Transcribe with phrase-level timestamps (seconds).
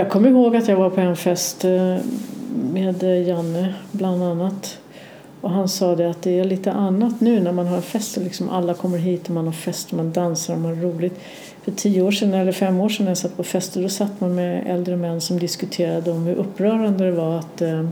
[0.00, 1.96] Jag kommer ihåg att jag var på en fest eh,
[2.72, 4.78] med Janne bland annat.
[5.40, 8.22] Och han sa det att det är lite annat nu när man har fest och
[8.22, 11.20] liksom alla kommer hit och man har fest och man dansar och man har roligt.
[11.64, 14.20] För tio år sedan eller fem år sedan när jag satt på fester då satt
[14.20, 17.88] man med äldre män som diskuterade om hur upprörande det var att eh,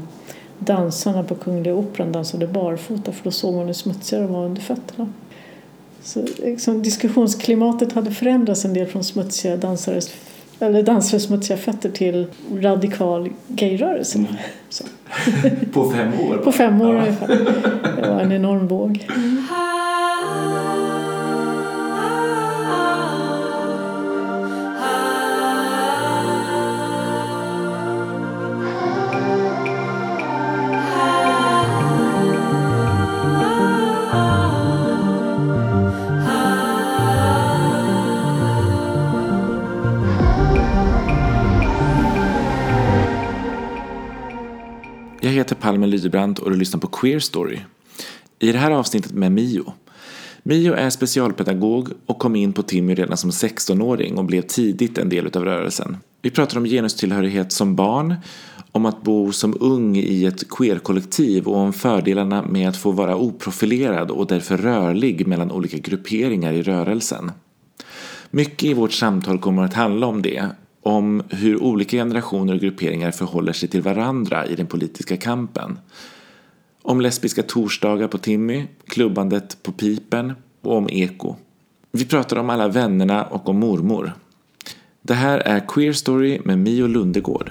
[0.58, 4.62] dansarna på Kungliga Operan dansade barfota för då såg man hur smutsiga de var under
[4.62, 5.12] fötterna.
[6.02, 10.08] Så liksom, diskussionsklimatet hade förändrats en del från smutsiga dansares
[10.60, 14.18] eller dansare smutsiga fötter till radikal gayrörelse.
[14.18, 14.32] Mm.
[15.72, 16.36] På fem år?
[16.36, 17.00] På fem år ja.
[17.00, 17.28] ungefär.
[17.96, 19.06] Det var en enorm våg.
[19.16, 19.46] Mm.
[45.38, 47.58] Heter Palmen Lydebrand och du lyssnar på Queer Story.
[48.38, 49.72] I det här avsnittet med Mio.
[50.42, 55.08] Mio är specialpedagog och kom in på Timmy redan som 16-åring och blev tidigt en
[55.08, 55.96] del av rörelsen.
[56.22, 58.14] Vi pratar om genustillhörighet som barn,
[58.72, 63.16] om att bo som ung i ett queer-kollektiv och om fördelarna med att få vara
[63.16, 67.32] oprofilerad och därför rörlig mellan olika grupperingar i rörelsen.
[68.30, 70.46] Mycket i vårt samtal kommer att handla om det
[70.88, 75.78] om hur olika generationer och grupperingar förhåller sig till varandra i den politiska kampen.
[76.82, 81.36] Om lesbiska torsdagar på Timmy, klubbandet på Pipen och om eko.
[81.92, 84.12] Vi pratar om alla vännerna och om mormor.
[85.02, 87.50] Det här är Queer Story med Mio Lundegård.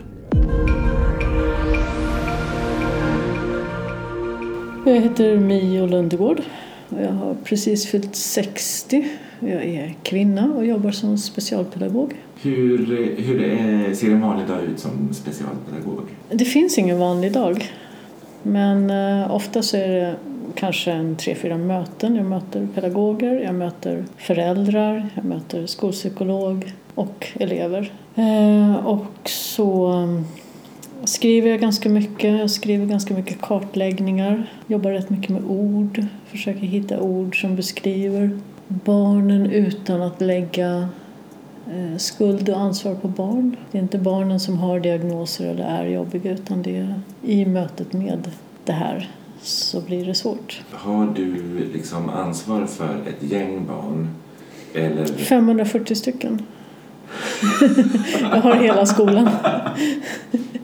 [4.85, 6.41] Jag heter Mio Lundegård.
[6.89, 9.09] Jag har precis fyllt 60.
[9.39, 12.13] Jag är kvinna och jobbar som specialpedagog.
[12.41, 12.77] Hur,
[13.17, 16.03] hur är, ser en vanlig dag ut som specialpedagog?
[16.29, 17.71] Det finns ingen vanlig dag.
[18.43, 20.15] Men eh, ofta så är det
[20.55, 22.15] kanske en tre, fyra möten.
[22.15, 27.91] Jag möter pedagoger, jag möter föräldrar, jag möter skolpsykolog och elever.
[28.15, 30.25] Eh, och så mm,
[31.03, 32.39] skriver jag ganska mycket.
[32.39, 34.49] Jag skriver ganska mycket kartläggningar.
[34.67, 36.05] Jobbar rätt mycket med ord.
[36.31, 40.89] Försöker hitta ord som beskriver barnen utan att lägga
[41.71, 43.55] Eh, skuld och ansvar på barn.
[43.71, 47.93] Det är inte barnen som har diagnoser eller är jobbiga utan det är i mötet
[47.93, 48.31] med
[48.65, 49.09] det här
[49.41, 50.61] så blir det svårt.
[50.71, 54.09] Har du liksom ansvar för ett gäng barn?
[54.73, 55.05] Eller?
[55.05, 56.41] 540 stycken.
[58.21, 59.29] Jag har hela skolan.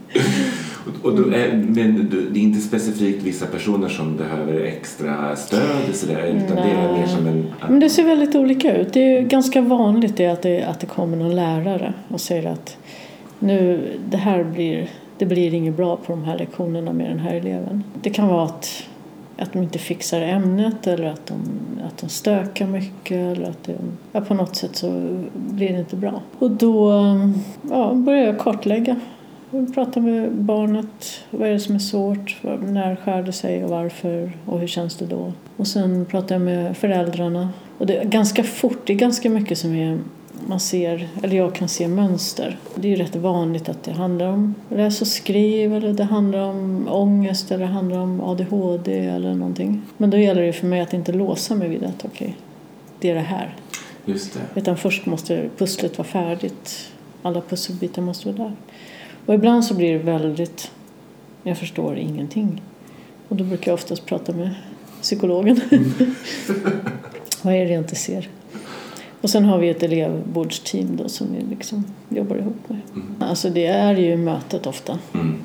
[1.04, 6.06] Och då är, men det är inte specifikt vissa personer som behöver extra stöd så
[6.06, 6.66] där, utan Nej.
[6.66, 7.54] det är mer som en...
[7.70, 8.94] Men det ser väldigt olika ut.
[8.94, 12.78] Det är ganska vanligt det att, det, att det kommer någon lärare och säger att
[13.40, 17.36] nu, det här blir, det blir inget bra på de här lektionerna med den här
[17.36, 17.84] eleven.
[18.02, 18.84] Det kan vara att,
[19.38, 21.36] att de inte fixar ämnet eller att de,
[21.88, 23.76] att de stökar mycket eller att det,
[24.12, 26.22] ja, på något sätt så blir det inte bra.
[26.40, 26.92] Och då
[27.70, 29.00] ja, börjar jag kartlägga
[29.74, 31.22] prata med barnet.
[31.30, 32.38] Vad är det som är svårt?
[32.62, 34.32] När skär det sig och varför?
[34.46, 35.34] Och hur känns det då?
[35.58, 37.50] Och sen pratar jag med föräldrarna.
[37.78, 40.00] Och det är ganska fort, det är ganska mycket som är
[40.48, 42.58] man ser, eller jag kan se mönster.
[42.76, 46.40] Det är ju rätt vanligt att det handlar om läs och skriv eller det handlar
[46.40, 49.82] om ångest eller det handlar om ADHD eller någonting.
[49.98, 52.34] Men då gäller det för mig att inte låsa mig vid att okej, okay,
[53.00, 53.56] det är det här.
[54.06, 54.60] Just det.
[54.60, 56.92] Utan först måste pusslet vara färdigt.
[57.22, 58.56] Alla pusselbitar måste vara där.
[59.26, 60.72] Och ibland så blir det väldigt,
[61.44, 62.62] jag förstår ingenting.
[63.28, 64.56] Och då brukar jag oftast prata med
[65.02, 65.62] psykologen.
[65.72, 65.92] Mm.
[67.42, 68.30] Vad är det jag inte ser?
[69.22, 72.80] Och sen har vi ett elevvårdsteam då som vi liksom jobbar ihop med.
[72.94, 73.16] Mm.
[73.20, 75.00] Alltså det är ju mötet ofta.
[75.14, 75.36] Mm.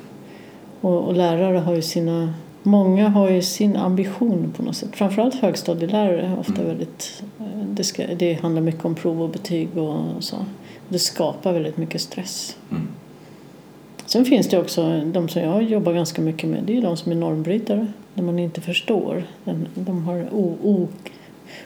[0.81, 4.89] Och, och, lärare har ju sina, många har ju sin ambition på något sätt.
[4.93, 6.67] Framförallt högstadielärare är ofta mm.
[6.67, 10.37] väldigt, eh, det, ska, det handlar mycket om prov och betyg och så.
[10.89, 12.57] Det skapar väldigt mycket stress.
[14.09, 17.13] Sen finns det också de som jag jobbar ganska mycket med, det är de som
[17.13, 17.87] är normbrytare.
[18.15, 19.25] När man inte förstår.
[19.75, 20.29] De har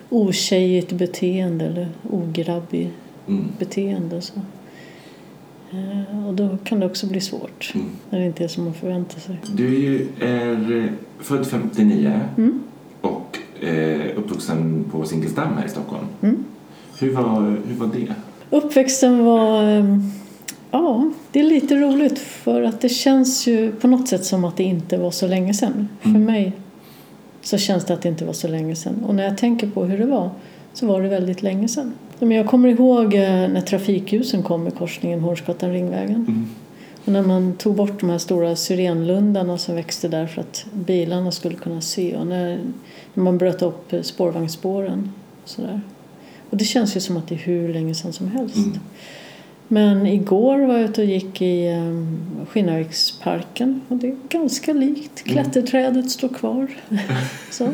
[0.08, 2.90] otjejigt beteende eller ograbbig
[3.28, 3.44] mm.
[3.58, 4.20] beteende.
[4.20, 4.34] Så.
[5.70, 7.86] Eh, och då kan det också bli svårt mm.
[8.10, 9.36] när det inte är som man förväntar sig.
[9.56, 10.90] Du är, eh,
[11.20, 12.62] född 59 mm.
[13.00, 16.06] och eh, uppvuxen på Zinkensdamm här i Stockholm.
[16.22, 16.44] Mm.
[16.98, 18.14] Hur, var, hur var det?
[18.50, 19.98] Uppväxten var eh,
[20.72, 24.56] Ja, det är lite roligt för att det känns ju på något sätt som att
[24.56, 25.88] det inte var så länge sedan.
[26.02, 26.14] Mm.
[26.14, 26.52] För mig
[27.42, 29.04] så känns det att det inte var så länge sedan.
[29.06, 30.30] Och när jag tänker på hur det var
[30.74, 31.92] så var det väldigt länge sedan.
[32.18, 36.14] Men jag kommer ihåg eh, när trafikljusen kom i korsningen Hornsgatan-Ringvägen.
[36.14, 36.46] Mm.
[37.04, 41.32] Och när man tog bort de här stora syrenlundarna som växte där för att bilarna
[41.32, 42.58] skulle kunna se och när,
[43.14, 45.80] när man bröt upp spårvagnsspåren och sådär.
[46.50, 48.56] Och det känns ju som att det är hur länge sedan som helst.
[48.56, 48.78] Mm.
[49.72, 55.22] Men igår var jag ute och gick i um, Skinnarviksparken och det är ganska likt.
[55.26, 55.34] Mm.
[55.34, 56.66] Klätterträdet står kvar.
[57.50, 57.68] Så.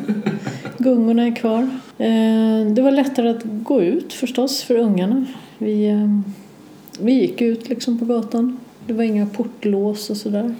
[0.78, 1.62] Gungorna är kvar.
[1.98, 5.26] Eh, det var lättare att gå ut förstås för ungarna.
[5.58, 6.20] Vi, eh,
[7.00, 8.58] vi gick ut liksom på gatan.
[8.86, 10.54] Det var inga portlås och sådär.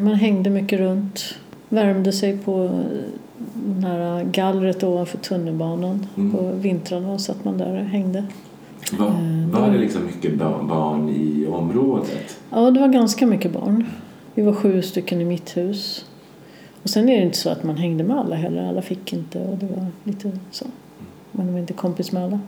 [0.00, 1.34] Man hängde mycket runt.
[1.68, 2.70] Värmde sig på eh,
[3.54, 6.06] den här gallret ovanför tunnelbanan.
[6.16, 6.32] Mm.
[6.32, 8.24] På vintrarna satt man där och hängde.
[8.92, 12.38] Var, Eh, var det liksom mycket ba- barn i området?
[12.50, 13.84] Ja, det var ganska mycket barn.
[14.34, 16.04] Vi var sju stycken i mitt hus.
[16.82, 18.68] Och sen är det inte så att man hängde med alla heller.
[18.68, 20.66] Alla fick inte och det var lite så.
[21.32, 22.40] Man var inte kompis med alla.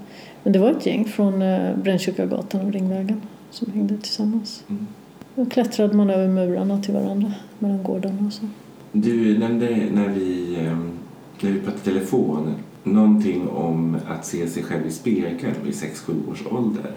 [0.43, 3.21] Men det var ett gäng från eh, Brännkyrkagatan och Ringvägen
[3.51, 4.65] som hängde tillsammans.
[4.69, 4.87] Mm.
[5.35, 8.45] Då klättrade man över murarna till varandra mellan gårdarna och så.
[8.93, 10.91] Du nämnde när vi, ehm,
[11.41, 12.55] när vi pratade telefon
[12.85, 16.91] någonting om att se sig själv i spegeln vid 6-7 års ålder.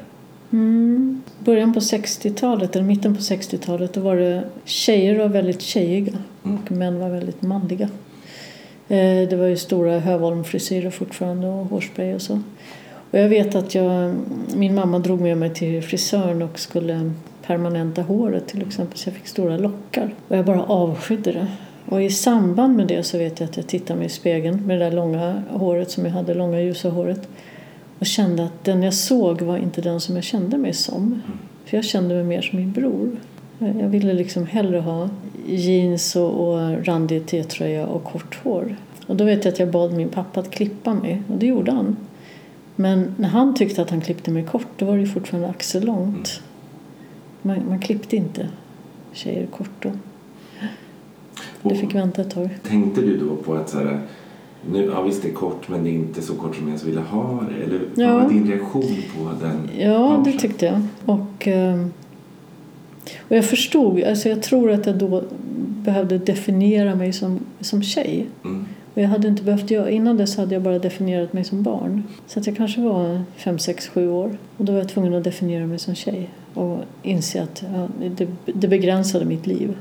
[0.52, 1.22] Mm.
[1.40, 6.14] Början på 60-talet, eller mitten på 60-talet, då var det tjejer var väldigt tjejiga
[6.46, 6.58] Mm.
[6.66, 7.90] och män var väldigt manliga.
[8.88, 12.42] Eh, Det var ju stora Höholmfrisyrer fortfarande och hårspray och så.
[13.12, 14.16] Och jag vet att jag,
[14.56, 17.12] min mamma drog med mig till frisören och skulle
[17.48, 20.14] permanenta håret till exempel så jag fick stora lockar.
[20.28, 21.48] Och jag bara avskydde det.
[21.86, 24.80] Och i samband med det så vet jag att jag tittade mig i spegeln med
[24.80, 27.28] det där långa håret som jag hade, långa ljusa håret.
[28.00, 31.22] Och kände att den jag såg var inte den som jag kände mig som.
[31.66, 33.12] För jag kände mig mer som min bror.
[33.60, 35.10] Jag ville liksom hellre ha
[35.46, 38.76] jeans och, och randig T-tröja och kort hår.
[39.08, 41.72] Och då vet jag att jag bad min pappa att klippa mig och det gjorde
[41.72, 41.98] han.
[42.76, 46.42] Men när han tyckte att han klippte mig kort då var det fortfarande axellångt.
[47.42, 48.48] Man, man klippte inte
[49.14, 49.92] tjejer kort då.
[51.70, 52.50] Det fick vänta ett tag.
[52.68, 54.00] Tänkte du då på att så här,
[54.72, 57.02] nu, ja visst det är kort men det är inte så kort som jag ville
[57.02, 57.64] ha det?
[57.64, 58.14] Eller Ja.
[58.14, 59.70] vad var din reaktion på den?
[59.80, 60.40] Ja, det pausen?
[60.40, 60.82] tyckte jag.
[61.06, 61.92] Och, ehm,
[63.30, 65.24] och jag förstod, alltså jag tror att jag då
[65.84, 68.28] behövde definiera mig som, som tjej.
[68.46, 68.66] Mm.
[68.94, 72.04] Och jag hade inte behövt göra, innan dess hade jag bara definierat mig som barn.
[72.28, 74.38] Så att jag kanske var fem sex sju år.
[74.58, 76.30] Och då var jag tvungen att definiera mig som tjej.
[76.54, 77.88] Och inse att ja,
[78.18, 79.76] det, det begränsade mitt liv.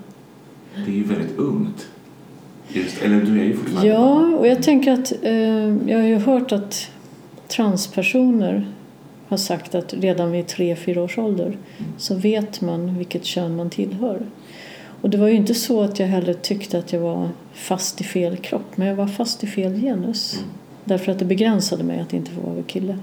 [0.76, 1.88] Det är ju väldigt ungt.
[2.68, 5.32] Just, eller du är ju fortfarande Ja, och jag tänker att eh,
[5.90, 6.90] jag har ju hört att
[7.48, 8.66] transpersoner
[9.28, 11.56] har sagt att redan vid tre fyra års ålder
[11.96, 14.26] så vet man vilket kön man tillhör.
[15.00, 18.04] Och det var ju inte så att jag heller tyckte att jag var fast i
[18.04, 20.34] fel kropp, men jag var fast i fel genus.
[20.36, 20.48] Mm.
[20.84, 22.98] Därför att det begränsade mig att inte få vara kille.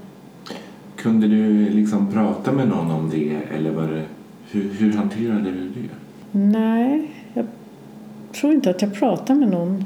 [0.95, 4.03] Kunde du liksom prata med någon om det eller var det,
[4.51, 5.89] hur, hur hanterade du det?
[6.31, 7.45] Nej, jag
[8.33, 9.85] tror inte att jag pratade med någon.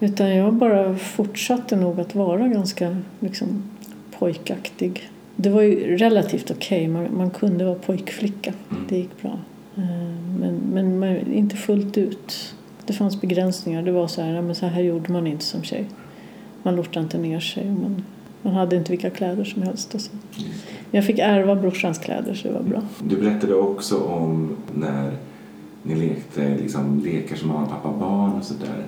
[0.00, 3.62] Utan jag bara fortsatte nog att vara ganska liksom,
[4.18, 5.10] pojkaktig.
[5.36, 8.52] Det var ju relativt okej, man, man kunde vara pojkflicka.
[8.70, 8.84] Mm.
[8.88, 9.38] Det gick bra.
[9.76, 9.82] Eh,
[10.40, 12.54] Men, men man, inte fullt ut.
[12.86, 13.82] Det fanns begränsningar.
[13.82, 15.86] Det var så här, men så här gjorde man inte som tjej.
[16.62, 17.64] Man lortade inte ner sig.
[17.64, 18.04] Man,
[18.42, 19.94] man hade inte vilka kläder som helst.
[19.94, 20.10] Och så.
[20.36, 20.44] Men
[20.90, 22.82] jag fick ärva brorsans kläder så det var bra.
[23.04, 25.12] Du berättade också om när
[25.84, 28.84] ni lekte liksom, lekar som mamma, pappa, barn och sådär.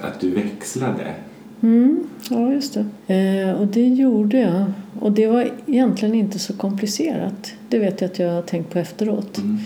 [0.00, 1.14] Att du växlade.
[1.60, 3.14] Mm, ja, just det.
[3.14, 4.64] Eh, och det gjorde jag.
[5.00, 7.52] Och det var egentligen inte så komplicerat.
[7.68, 9.38] Det vet jag att jag har tänkt på efteråt.
[9.38, 9.58] Mm.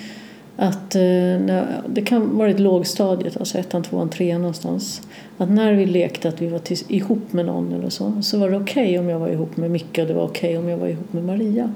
[0.57, 5.03] Att eh, när, det kan vara ett lågstadiet, alltså ettan, tvåan, trean någonstans.
[5.39, 8.51] Att när vi lekte att vi var tills, ihop med någon eller så, så var
[8.51, 10.89] det okej om jag var ihop med Micke och det var okej om jag var
[10.89, 11.75] ihop med Maria.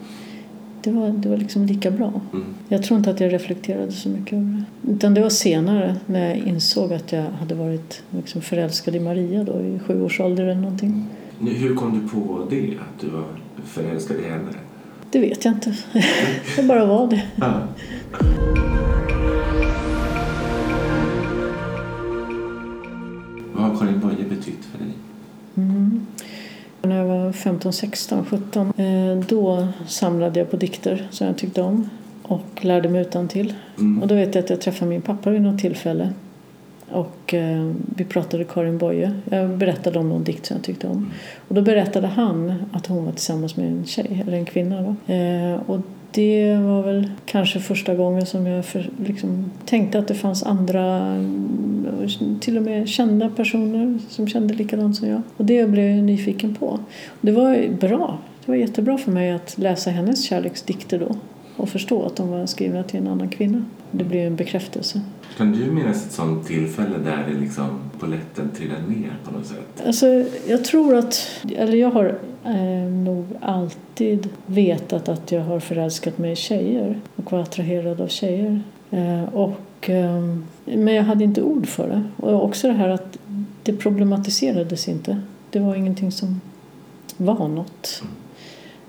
[0.85, 2.21] Det var, det var liksom lika bra.
[2.33, 2.45] Mm.
[2.69, 4.93] Jag tror inte att jag reflekterade så mycket över det.
[4.93, 9.45] Utan det var senare när jag insåg att jag hade varit liksom förälskad i Maria
[9.45, 11.05] då i sju års ålder eller någonting.
[11.39, 12.79] Nu, hur kom du på det?
[12.81, 13.25] Att du var
[13.65, 14.51] förälskad i henne?
[15.11, 15.75] Det vet jag inte.
[16.57, 17.23] det bara var det.
[17.37, 17.63] Ja.
[23.53, 24.95] Vad har Karin Boye betytt för dig?
[25.57, 26.04] Mm.
[26.87, 31.63] När jag var 15, 16, 17 eh, då samlade jag på dikter som jag tyckte
[31.63, 31.91] om
[32.23, 33.55] och lärde mig utantill.
[33.79, 34.03] Mm.
[34.03, 36.13] Och då vet jag att jag träffade min pappa vid något tillfälle.
[36.91, 39.13] Och eh, vi pratade Karin Boye.
[39.31, 41.11] Jag berättade om någon dikt som jag tyckte om.
[41.49, 45.13] Och då berättade han att hon var tillsammans med en tjej, eller en kvinna då.
[45.13, 45.81] Eh, och
[46.15, 51.17] det var väl kanske första gången som jag för, liksom, tänkte att det fanns andra,
[52.41, 55.23] till och med kända personer som kände likadant som jag.
[55.37, 56.79] Och det blev jag nyfiken på.
[57.21, 58.19] Det var bra.
[58.45, 61.17] Det var jättebra för mig att läsa hennes kärleksdikter då.
[61.57, 63.65] och förstå att de var skrivna till en annan kvinna.
[63.91, 65.01] Det blev en bekräftelse.
[65.37, 69.83] Kan du minnas ett sånt tillfälle där det liksom polletten trillade ner på något sätt?
[69.87, 76.19] Alltså, jag tror att, eller jag har eh, nog alltid vetat att jag har förälskat
[76.19, 78.63] mig i tjejer och var attraherad av tjejer.
[78.91, 80.23] Eh, och, eh,
[80.65, 82.03] men jag hade inte ord för det.
[82.17, 83.19] Och också det här att
[83.63, 85.21] det problematiserades inte.
[85.51, 86.41] Det var ingenting som
[87.17, 88.03] var något.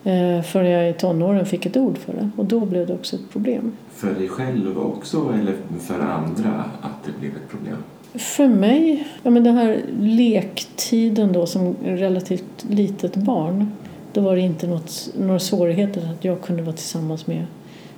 [0.06, 2.30] Eh, förrän jag i tonåren fick ett ord för det.
[2.36, 3.72] Och då blev det också ett problem.
[3.90, 7.78] För dig själv också eller för andra att det blev ett problem?
[8.14, 13.72] För mig, ja men den här lektiden då som relativt litet barn.
[14.14, 17.46] Då var det inte något, några svårigheter att jag kunde vara tillsammans med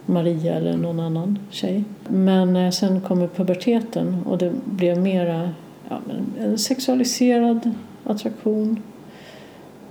[0.05, 1.83] Maria eller någon annan tjej.
[2.07, 5.49] Men sen kommer puberteten och det blev mera
[5.89, 5.99] ja,
[6.39, 7.71] en sexualiserad
[8.03, 8.81] attraktion.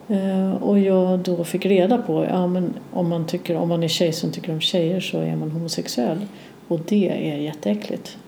[0.08, 3.88] Eh, och jag då fick reda på ja, men om man tycker om man är
[3.88, 6.26] tjej som tycker om tjejer så är man homosexuell.
[6.68, 8.18] Och det är jätteäckligt.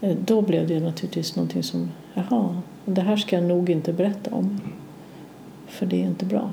[0.00, 4.34] Eh, då blev det naturligtvis någonting som, jaha, det här ska jag nog inte berätta
[4.34, 4.60] om.
[5.66, 6.50] För det är inte bra.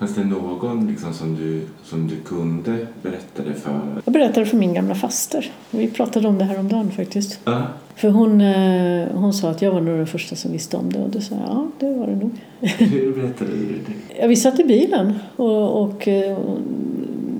[0.00, 3.80] Fanns det någon liksom som, du, som du kunde berätta det för?
[4.04, 5.52] Jag berättade för min gamla faster.
[5.70, 7.40] Vi pratade om det här om dagen faktiskt.
[7.44, 7.62] Ja.
[7.96, 10.98] För hon, eh, hon sa att jag var nog den första som visste om det
[10.98, 12.30] och då sa jag, ja det var det nog.
[12.78, 14.20] Hur berättade du det?
[14.20, 16.38] Ja, vi satt i bilen och, och eh,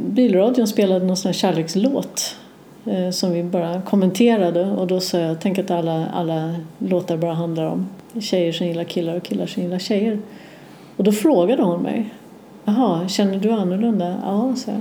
[0.06, 2.36] bilradion spelade någon sån här kärlekslåt
[2.84, 7.34] eh, som vi bara kommenterade och då sa jag, tänk att alla, alla låtar bara
[7.34, 7.88] handlar om
[8.20, 10.18] tjejer som gillar killar och killar som gillar tjejer.
[10.96, 12.10] Och då frågade hon mig,
[12.64, 14.16] jaha, känner du annorlunda?
[14.22, 14.80] Ja, sa jag.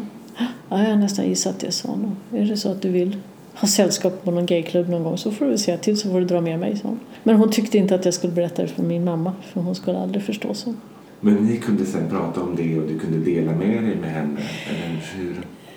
[0.70, 2.16] Ja, jag har nästan gissat det, sa hon.
[2.40, 3.18] Är det så att du vill
[3.54, 6.26] ha sällskap på någon gayklubb någon gång så får du säga till så får du
[6.26, 7.00] dra med mig, sa hon.
[7.24, 10.00] Men hon tyckte inte att jag skulle berätta det för min mamma för hon skulle
[10.00, 10.74] aldrig förstå så.
[11.20, 14.40] Men ni kunde sen prata om det och du kunde dela med dig med henne?
[14.70, 15.36] Eller hur?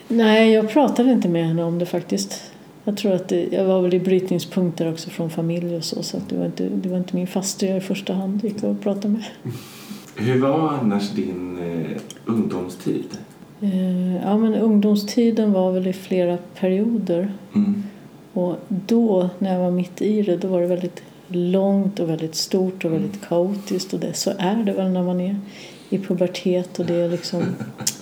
[0.08, 2.52] Nej, jag pratade inte med henne om det faktiskt.
[2.84, 6.16] Jag tror att det, jag var väl i brytningspunkter också från familj och så så
[6.16, 8.80] att det var inte, det var inte min faster jag i första hand gick och
[8.80, 9.24] pratade med.
[10.16, 13.18] Hur var annars din eh, ungdomstid?
[13.60, 17.32] Eh, ja, men ungdomstiden var väl i flera perioder.
[17.54, 17.82] Mm.
[18.32, 22.34] Och då, när jag var mitt i det, då var det väldigt långt och väldigt
[22.34, 23.92] stort och väldigt kaotiskt.
[23.92, 25.36] Och det, så är det väl när man är
[25.88, 27.42] i pubertet och det är liksom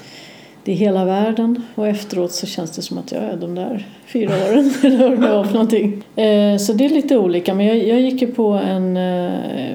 [0.65, 3.87] det är hela världen och efteråt så känns det som att jag är de där
[4.07, 6.03] fyra åren eller vad det var för någonting.
[6.17, 9.33] Eh, så det är lite olika men jag, jag gick ju på en eh,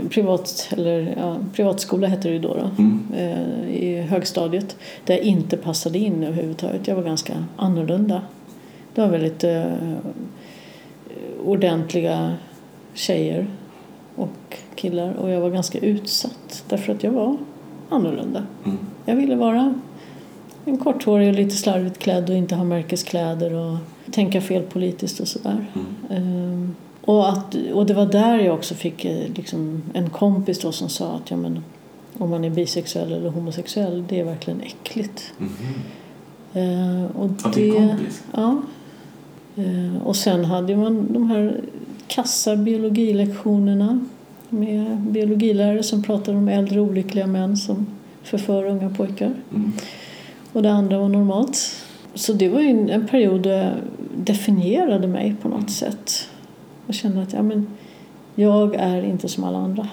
[0.09, 2.99] privat, eller, ja, privatskola hette det ju då, då Mm.
[3.17, 6.87] eh, i högstadiet där jag inte passade in överhuvudtaget.
[6.87, 8.21] Jag var ganska annorlunda.
[8.95, 9.63] Det var väldigt eh,
[11.45, 12.33] ordentliga
[12.93, 13.47] tjejer
[14.15, 17.37] och killar och jag var ganska utsatt därför att jag var
[17.89, 18.43] annorlunda.
[18.65, 18.77] Mm.
[19.05, 19.73] Jag ville vara
[20.65, 23.77] en korthårig och lite slarvigt klädd och inte ha märkeskläder och
[24.12, 25.65] tänka fel politiskt och sådär.
[26.10, 30.72] Ehm, och, att, och det var där jag också fick eh, liksom, en kompis då
[30.72, 31.63] som sa att ja, men,
[32.17, 35.34] om man är bisexuell eller homosexuell det är verkligen äckligt.
[35.38, 35.51] Mhm.
[36.53, 38.24] Ehm, och din kompis?
[38.31, 38.62] Ja.
[39.55, 41.62] Ehm, och sen hade man de här
[42.07, 44.05] kassa biologilektionerna
[44.50, 47.86] med biologilärare som pratade om äldre olyckliga män som
[48.24, 49.34] förför unga pojkar.
[49.51, 49.72] Mm.
[50.55, 51.57] Och det andra var normalt.
[52.13, 53.74] Så det var en, en period då jag
[54.17, 56.29] definierade mig på något sätt.
[56.85, 57.67] Jag kände att ja, men,
[58.35, 59.88] jag är inte som alla andra.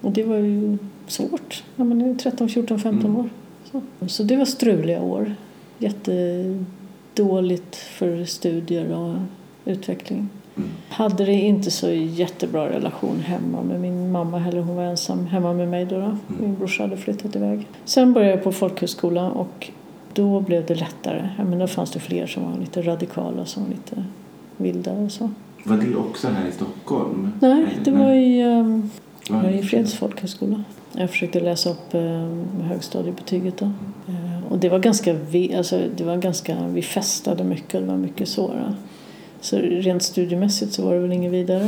[0.00, 1.64] Och det var ju svårt.
[1.76, 3.20] Men jag är 13, 14, 15 Mm.
[3.20, 3.30] år.
[3.70, 3.82] Så.
[4.08, 5.34] så det var struliga år.
[5.78, 9.14] Jättedåligt för studier och
[9.64, 10.28] utveckling.
[10.56, 10.70] Mm.
[10.88, 14.60] Hade det inte så jättebra relation hemma med min mamma heller.
[14.60, 16.00] Hon var ensam hemma med mig då.
[16.00, 16.16] då.
[16.40, 17.66] Min brorsa hade flyttat iväg.
[17.84, 19.70] Sen började jag på folkhögskola och
[20.12, 21.28] då blev det lättare.
[21.38, 24.04] Ja, men då fanns det fler som var lite radikala, som var lite
[24.56, 25.30] vilda och så.
[25.64, 27.32] Var det också här i Stockholm?
[27.40, 28.90] Nej, det var i, um,
[29.28, 30.64] Var var det i Freds folkhögskola.
[30.92, 33.64] Jag försökte läsa upp um, högstadiebetyget då.
[34.08, 37.86] Eh, och det var ganska, vi, alltså, det var ganska, vi festade mycket och det
[37.86, 38.48] var mycket så.
[38.48, 38.74] Då.
[39.40, 41.64] Så rent studiemässigt så var det väl inget vidare.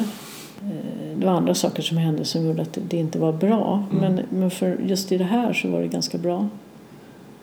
[0.63, 3.85] Eh, Det var andra saker som hände som gjorde att det inte var bra.
[3.93, 4.15] Mm.
[4.15, 6.49] Men, men för just i det här så var det ganska bra.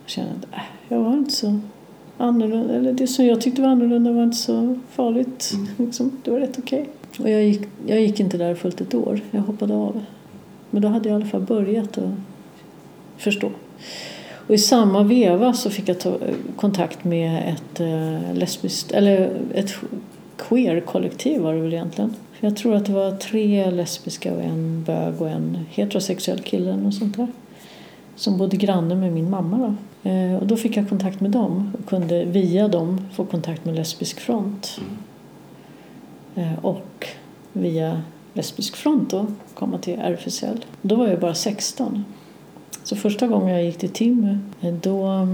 [0.04, 1.60] Jag kände att äh, jag var inte så
[2.18, 2.74] annorlunda.
[2.74, 5.52] Eller det som jag tyckte var annorlunda var inte så farligt.
[5.54, 5.68] Mm.
[5.78, 6.12] Liksom.
[6.24, 6.90] Det var rätt okej.
[7.20, 9.22] Och jag gick, jag gick inte där fullt ett år.
[9.32, 10.04] Jag hoppade av.
[10.70, 12.12] Men då hade jag i alla fall börjat att
[13.18, 13.52] förstå.
[14.48, 19.32] Och i samma veva så fick jag ta eh, kontakt med ett eh, lesbiskt, eller
[19.54, 19.76] ett
[20.40, 22.16] queer-kollektiv var det väl egentligen.
[22.32, 26.74] För jag tror att det var tre lesbiska och en bög och en heterosexuell kille
[26.86, 27.28] och sånt där.
[28.16, 29.76] Som bodde granne med min mamma då.
[30.10, 33.76] Eh, och då fick jag kontakt med dem och kunde via dem få kontakt med
[33.76, 34.80] Lesbisk front.
[36.36, 36.50] Mm.
[36.54, 37.08] Eh, och
[37.54, 38.02] via
[38.34, 40.66] Lesbisk front då komma till RFSL.
[40.82, 42.06] Då var jag bara 16.
[42.84, 45.28] Så första gången jag gick till Timmy eh, då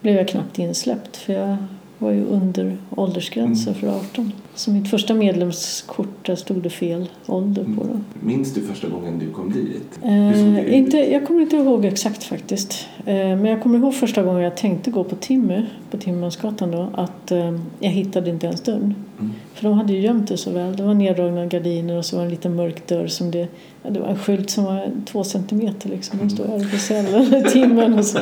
[0.00, 1.56] blev jag knappt insläppt för jag
[2.02, 4.32] var ju under åldersgränsen för 18.
[4.62, 8.00] Så mitt första medlemskort där stod det fel ålder på det.
[8.26, 9.98] Minns du första gången du kom dit?
[10.02, 12.88] Eh, inte, jag kommer inte ihåg exakt faktiskt.
[12.98, 16.88] Eh, men jag kommer ihåg första gången jag tänkte gå på Timmy, på Timmermansgatan då,
[16.94, 18.94] att eh, jag hittade inte ens dörren.
[19.20, 19.32] Mm.
[19.54, 20.76] För de hade ju gömt det så väl.
[20.76, 23.48] Det var neddragna gardiner och så var en liten mörk dörr som det,
[23.82, 26.18] ja, det var en skylt som var två centimeter liksom.
[26.22, 28.18] Det stod RFSL eller Timmen och så.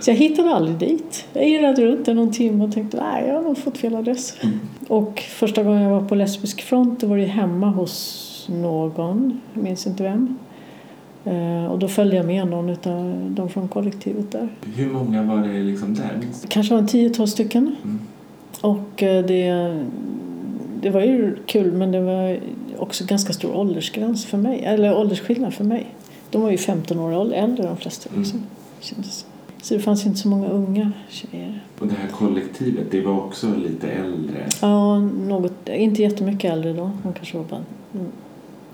[0.00, 1.24] Så jag hittade aldrig dit.
[1.32, 4.36] Jag irrade runt där någon timme och tänkte nej, jag har nog fått fel adress.
[4.88, 9.62] Och första gången jag var på Lesbisk front då var det hemma hos någon, jag
[9.62, 10.38] minns inte vem.
[11.24, 14.48] Eh, och då följde jag med någon av de från kollektivet där.
[14.74, 16.20] Hur många var det liksom där?
[16.42, 17.76] Det kanske var en 10-12 stycken.
[17.84, 18.00] Mm.
[18.60, 19.74] Och eh, det,
[20.80, 22.38] det var ju kul men det var
[22.78, 25.86] också ganska stor åldersgräns för mig, eller åldersskillnad för mig.
[26.30, 28.10] De var ju 15 år äldre de flesta.
[28.16, 28.42] Liksom,
[28.80, 29.26] kändes.
[29.64, 31.60] Så det fanns inte så många unga tjejer.
[31.78, 34.46] Och det här kollektivet, det var också lite äldre.
[34.62, 36.90] Ja, något, inte jättemycket äldre då.
[37.02, 37.60] De kanske var, bara,
[37.94, 38.06] mm,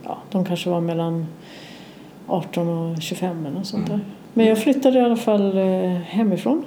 [0.05, 1.27] ja, de kanske var mellan
[2.27, 4.01] 18 och 25 eller något sånt där.
[4.35, 6.65] Men jag flyttade i alla fall eh, hemifrån.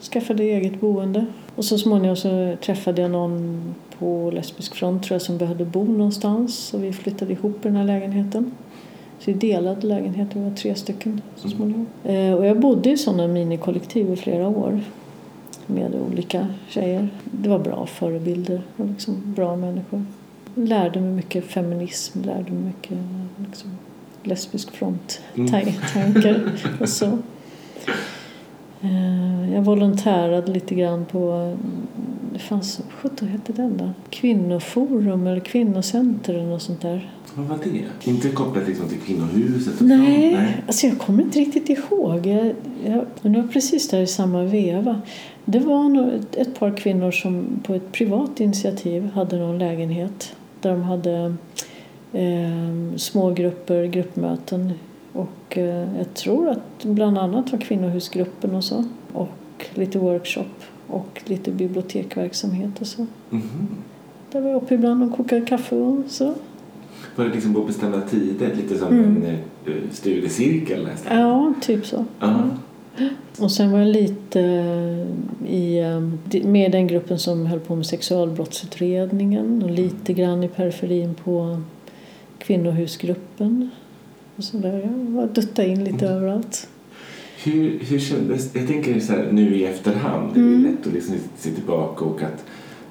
[0.00, 1.26] Skaffade eget boende.
[1.56, 5.84] Och så småningom så träffade jag någon på Lesbisk front tror jag som behövde bo
[5.84, 6.56] någonstans.
[6.58, 8.52] Så vi flyttade ihop i den här lägenheten.
[9.18, 11.86] Så vi delade lägenhet, vi var tre stycken så småningom.
[12.04, 14.80] Eh, och jag bodde i sådana minikollektiv i flera år
[15.66, 17.08] med olika tjejer.
[17.24, 20.04] Det var bra förebilder och liksom bra människor.
[20.54, 22.98] Lärde mig mycket feminism, lärde mig mycket
[23.46, 23.70] liksom,
[24.22, 27.18] lesbisk front-tankar och så.
[28.80, 31.54] Eh, Jag volontärade lite grann på,
[32.32, 33.90] det fanns, vad hette den då?
[34.10, 37.10] Kvinnoforum eller kvinnocenter eller något sånt där.
[37.36, 38.10] Vad var det?
[38.10, 39.80] Inte kopplat liksom till kvinnohuset?
[39.80, 40.62] Nej, Nej.
[40.66, 42.26] alltså jag kommer inte riktigt ihåg.
[42.26, 45.02] Jag, jag, det var precis där i samma veva.
[45.44, 50.36] Det var nog ett, ett par kvinnor som på ett privat initiativ hade någon lägenhet
[50.60, 51.34] där de hade
[52.12, 54.72] eh, små grupper, gruppmöten
[55.12, 60.54] och eh, jag tror att bland annat var kvinnohusgruppen och så och lite workshop
[60.86, 63.06] och lite bibliotekverksamhet och så.
[63.30, 63.68] Mhm.
[64.32, 66.34] Där var jag uppe ibland och kokade kaffe och så.
[67.16, 68.54] Var det liksom på bestämda tider?
[68.56, 69.16] Lite som Mm.
[69.16, 71.18] en eh, studiecirkel nästan?
[71.20, 72.04] Ja, typ så.
[72.20, 72.40] Ja.
[73.38, 75.78] Och sen var jag lite eh, i,
[76.32, 81.60] eh, med den gruppen som höll på med sexualbrottsutredningen och lite grann i periferin på
[82.38, 83.70] kvinnohusgruppen.
[84.36, 84.80] Och så där.
[84.80, 86.68] Jag var dutta in lite överallt.
[87.44, 90.62] Hur, hur kändes Jag tänker så här, nu i efterhand, det är Mm.
[90.62, 92.44] lätt att liksom se tillbaka och att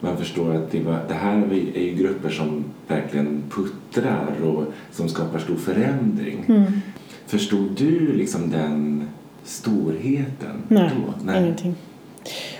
[0.05, 1.37] man förstår att det, var, det här
[1.75, 6.43] är ju grupper som verkligen puttrar och som skapar stor förändring.
[6.47, 6.81] Mm.
[7.27, 9.07] Förstod du liksom den
[9.43, 10.89] storheten Nej,
[11.25, 11.31] då?
[11.31, 11.75] ingenting.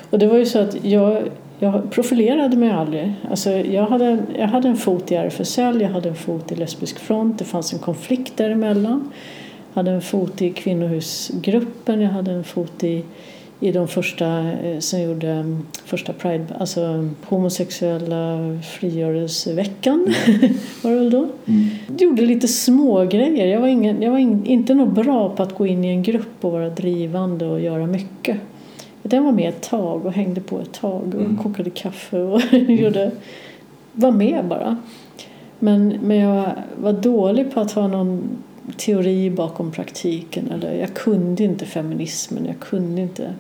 [0.10, 1.24] Och det var ju så att jag,
[1.60, 3.14] jag profilerade mig aldrig.
[3.30, 7.00] Alltså jag, hade, jag hade en fot i RFSL, jag hade en fot i Lesbisk
[7.00, 9.12] front, det fanns en konflikt däremellan.
[9.74, 13.04] Jag hade en fot i kvinnohusgruppen, jag hade en fot i,
[13.60, 20.00] i de första eh, som gjorde mm, första Pride, alltså homosexuella frigörelseveckan
[20.82, 21.28] var det väl då.
[21.46, 21.68] Mm.
[21.98, 23.48] gjorde lite små grejer.
[23.48, 26.04] Jag var, ingen, jag var in, inte nog bra på att gå in i en
[26.04, 28.38] grupp och vara drivande och göra mycket.
[29.10, 31.38] Jag var med ett tag och hängde på ett tag och Mm.
[31.38, 33.12] kokade kaffe och gjorde,
[33.92, 34.78] var med bara.
[35.60, 38.30] Men, men jag var dålig på att ha någon
[38.78, 40.52] teori bakom praktiken.
[40.52, 43.34] Eller jag kunde inte feminismen, jag kunde inte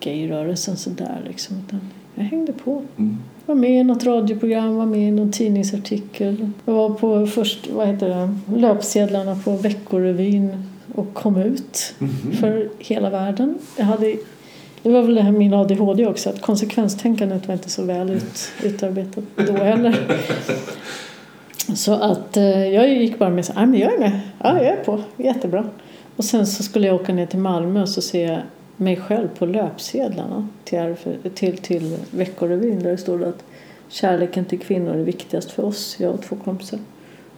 [0.00, 1.56] gayrörelsen sådär liksom.
[1.66, 1.80] Utan
[2.14, 2.82] jag hängde på.
[2.96, 3.18] Mm.
[3.46, 6.50] Var med i något radioprogram, var med i någon tidningsartikel.
[6.64, 10.64] Jag var på först, vad heter det, löpsedlarna på Veckorevyn
[10.94, 12.32] och kom ut Mhm.
[12.40, 13.58] för hela världen.
[13.76, 14.16] Jag hade,
[14.82, 18.52] det var väl det här min ADHD också, att konsekvenstänkandet var inte så väl ut,
[18.62, 19.96] utarbetat då heller.
[21.74, 24.56] Så att eh, jag gick bara med så här, "Ja, men jag är med, ja,
[24.56, 25.64] jag är på, jättebra.
[26.16, 28.40] Och sen så skulle jag åka ner till Malmö och så se jag
[28.76, 30.96] mig själv på löpsedlarna till,
[31.34, 33.44] till, till Veckorevyn där det stod att
[33.88, 36.78] kärleken till kvinnor är viktigast för oss, jag och två kompisar.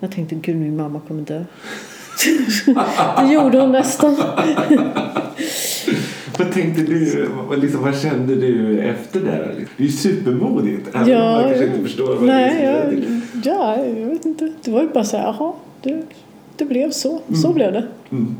[0.00, 1.44] Jag tänkte, gud min mamma kommer dö.
[3.26, 4.16] det gjorde hon nästan.
[6.38, 9.50] Vad tänkte du, vad, liksom, vad kände du efter det?
[9.76, 10.88] Det är ju supermodigt.
[10.94, 13.21] Även om man kanske inte förstår vad nej, det är.
[13.44, 14.52] Ja, jag vet inte.
[14.64, 15.52] Det var ju bara så här, jaha,
[15.82, 16.02] du,
[16.56, 17.20] det blev så.
[17.34, 17.54] Så Mm.
[17.54, 17.84] blev det.
[18.10, 18.36] Mm.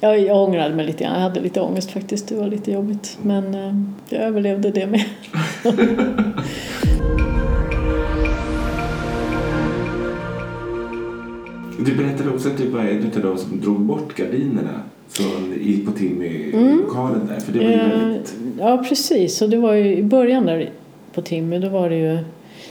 [0.00, 1.14] Jag, jag ångrade mig lite grann.
[1.14, 2.28] Jag hade lite ångest faktiskt.
[2.28, 3.18] Det var lite jobbigt.
[3.22, 3.74] Men eh,
[4.08, 5.04] jag överlevde det med.
[11.86, 15.82] Du berättade också att du var en av de som drog bort gardinerna från, i,
[15.86, 17.40] på Timmy-lokalen där.
[17.40, 18.34] För det var ju Eh, väldigt...
[18.58, 19.42] Ja, precis.
[19.42, 20.70] Och det var ju i början där
[21.14, 22.24] på Timmy, då var det ju det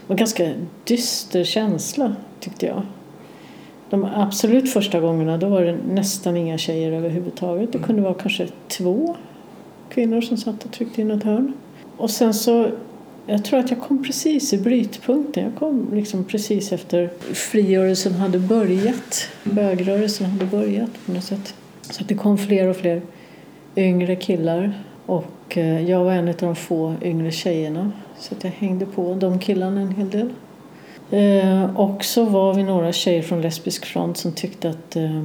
[0.08, 0.53] var en ganska
[0.84, 2.82] dyster känsla tyckte jag.
[3.89, 7.71] De absolut första gångerna då var det nästan inga tjejer överhuvudtaget.
[7.71, 9.15] Det kunde vara kanske två
[9.89, 11.53] kvinnor som satt och tryckte in ett hörn.
[11.97, 12.69] Och sen så,
[13.25, 15.43] jag tror att jag kom precis i brytpunkten.
[15.43, 19.27] Jag kom liksom precis efter frigörelsen hade börjat.
[19.43, 21.56] Bögrörelsen hade börjat på något sätt.
[21.82, 23.01] Så att det kom fler och fler
[23.75, 24.73] yngre killar.
[25.06, 27.92] Och eh, jag var en av de få yngre tjejerna.
[28.20, 30.30] Så jag hängde på de killarna en hel del.
[31.12, 35.24] Eh, och så var vi några tjejer från Lesbisk front som tyckte att, eh,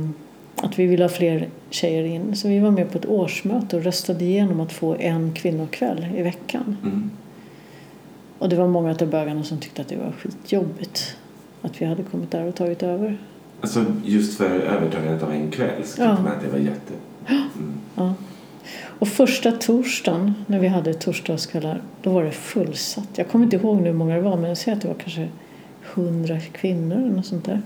[0.57, 2.37] att vi ville ha fler tjejer in.
[2.37, 6.23] Så vi var med på ett årsmöte och röstade igenom att få en kvinnokväll i
[6.23, 6.77] veckan.
[6.83, 7.11] Mm.
[8.39, 11.17] Och det var många av bögarna som tyckte att det var skitjobbigt
[11.63, 13.19] att vi hade kommit där och tagit över.
[13.61, 16.09] Alltså just för övertagandet av en kväll så Ja.
[16.09, 16.93] tyckte man att det var jätte...
[17.29, 17.81] Mm.
[17.95, 18.15] Ja.
[18.77, 23.09] Och första torsdagen när vi hade torsdagskvällar då var det fullsatt.
[23.15, 24.95] Jag kommer inte ihåg nu hur många det var men jag säger att det var
[24.95, 25.29] kanske
[25.95, 27.63] hundra kvinnor eller något sånt där.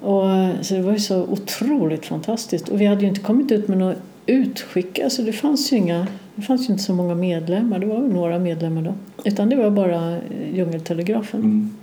[0.00, 2.68] Och, så det var ju så otroligt fantastiskt.
[2.68, 4.98] Och vi hade ju inte kommit ut med något utskick.
[4.98, 7.78] Alltså det fanns ju inga det fanns ju inte så många medlemmar.
[7.78, 8.94] Det var några medlemmar då.
[9.24, 10.18] Utan det var bara
[10.52, 11.40] Djungeltelegrafen.
[11.40, 11.76] Mm.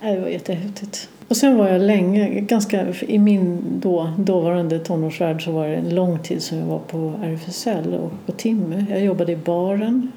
[0.00, 1.08] Det var jättehäftigt.
[1.28, 5.94] Och sen var jag länge, ganska, i min då, dåvarande tonårsvärld så var det en
[5.94, 8.84] lång tid som jag var på RFSL och på Timmy.
[8.90, 10.12] Jag jobbade i baren.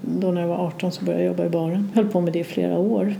[0.00, 1.90] Då när jag var 18 så började jag jobba i baren.
[1.94, 3.14] Höll på med det i flera år.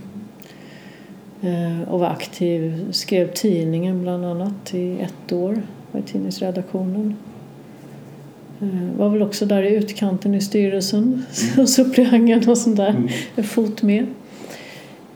[1.41, 5.61] Eh, Och var aktiv, skrev tidningen bland annat i ett år.
[5.91, 7.15] Var i tidningsredaktionen.
[8.61, 11.23] Eh, Var väl också där i utkanten i styrelsen,
[11.55, 11.67] mm.
[11.67, 12.89] suppleanten och sånt där.
[12.89, 13.07] Mm.
[13.35, 14.05] En fot med.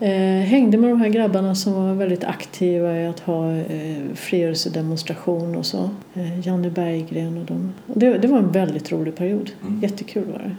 [0.02, 5.56] Eh, hängde med de här grabbarna som var väldigt aktiva i att ha eh, frigörelsedemonstration
[5.56, 5.90] och så.
[6.14, 7.74] Eh, Janne Berggren och dem.
[7.88, 9.52] Och det, det var en väldigt rolig period.
[9.62, 9.80] Mm.
[9.82, 10.56] Jättekul var det.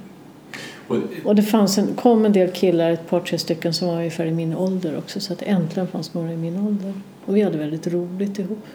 [1.25, 4.27] Och, det fanns en, kom en del killar, ett par tre stycken som var ungefär
[4.27, 5.21] i min ålder också.
[5.21, 6.93] Så att äntligen fanns några i min ålder.
[7.25, 8.67] Och vi hade väldigt roligt ihop.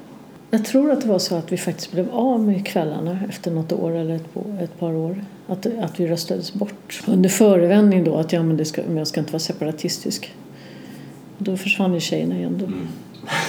[0.51, 3.71] Jag tror att det var så att vi faktiskt blev av med kvällarna efter något
[3.71, 5.25] år eller ett, ett par år.
[5.47, 7.03] Att, att vi röstades bort.
[7.07, 10.33] Under förevändning då att ja, men det ska, men jag ska inte vara separatistisk.
[11.37, 12.65] Då försvann ju tjejerna igen då.
[12.65, 12.87] mm.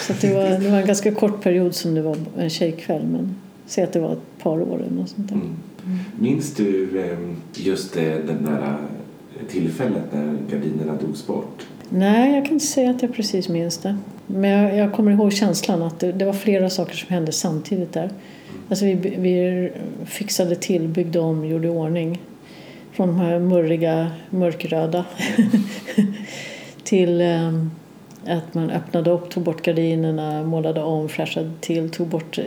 [0.00, 3.06] Så att det, var, det var en ganska kort period som det var en tjejkväll.
[3.06, 5.34] Men säg att det var ett par år eller något sånt där.
[5.34, 5.56] Mm.
[6.20, 7.18] Minns du eh,
[7.64, 11.66] just det, den där eh, tillfället när gardinerna drogs bort?
[11.88, 13.96] Nej, jag kan inte säga att jag precis minns det.
[14.26, 17.92] Men jag, jag kommer ihåg känslan att det, det var flera saker som hände samtidigt
[17.92, 18.10] där.
[18.68, 19.70] Alltså vi, vi
[20.04, 22.22] fixade till, byggde om, gjorde i ordning.
[22.92, 25.04] Från de här murriga, mörkröda
[26.86, 27.52] till eh,
[28.26, 32.44] att man öppnade upp, tog bort gardinerna, målade om, fräschade till, tog bort eh,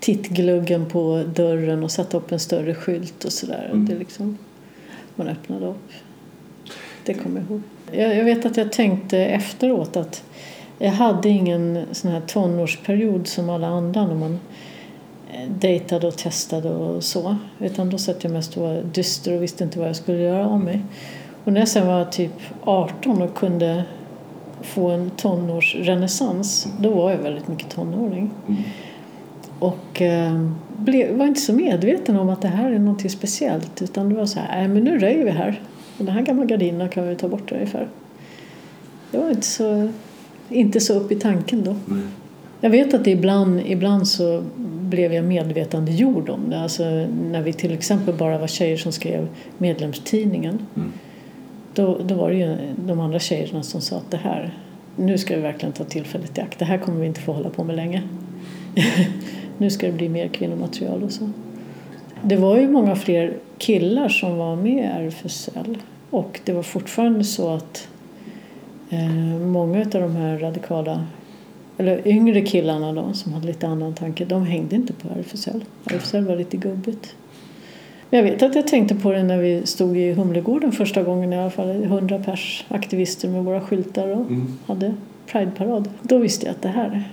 [0.00, 3.68] tittgluggen på dörren och satte upp en större skylt och sådär.
[3.72, 3.86] Mm.
[3.86, 4.38] Det liksom,
[5.14, 5.92] man öppnade upp.
[7.04, 7.62] Det kommer jag ihåg.
[7.92, 10.24] Jag, jag vet att jag tänkte efteråt att
[10.78, 14.40] jag hade ingen sån här tonårsperiod som alla andra när man
[15.32, 17.36] eh, dejtade och testade och så.
[17.58, 20.46] Utan då satt jag mest och var dyster och visste inte vad jag skulle göra
[20.46, 20.80] av mig.
[21.44, 23.84] Och när jag sen var typ 18 och kunde
[24.62, 28.30] få en tonårsrenässans, då var jag väldigt mycket tonåring.
[28.48, 28.62] Mm.
[29.58, 33.82] Och eh, blev, var inte så medveten om att det här är något speciellt.
[33.82, 35.60] Utan det var så här, men nu röjer vi här.
[35.98, 37.88] Och den här gamla gardinerna kan vi ta bort ungefär.
[39.10, 39.88] Det var inte så,
[40.48, 41.76] inte så upp i tanken då.
[41.84, 42.02] Nej.
[42.60, 44.42] Jag vet att ibland, ibland så
[44.80, 46.60] blev jag medvetandegjord om det.
[46.60, 46.84] Alltså
[47.30, 49.28] när vi till exempel bara var tjejer som skrev
[49.58, 50.66] medlemstidningen.
[50.76, 50.92] Mm.
[51.74, 54.54] Då, då var det ju de andra tjejerna som sa att det här,
[54.96, 56.58] nu ska vi verkligen ta tillfället i akt.
[56.58, 58.02] Det här kommer vi inte få hålla på med länge.
[59.58, 61.30] nu ska det bli mer kvinnomaterial och så.
[62.22, 65.78] Det var ju många fler killar som var med i RFSL.
[66.10, 67.88] Och det var fortfarande så att
[68.90, 71.06] eh, många av de här radikala
[71.78, 75.64] eller yngre killarna då, som hade lite annan tanke, de hängde inte på RFSL.
[75.84, 77.14] RFSL var lite gubbigt.
[78.14, 81.38] Jag vet att jag tänkte på det när vi stod i Humlegården första gången i
[81.38, 84.46] alla fall, 100 pers aktivister med våra skyltar och Mm.
[84.66, 84.94] hade
[85.26, 85.88] Prideparad.
[86.02, 87.04] Då visste jag att det här,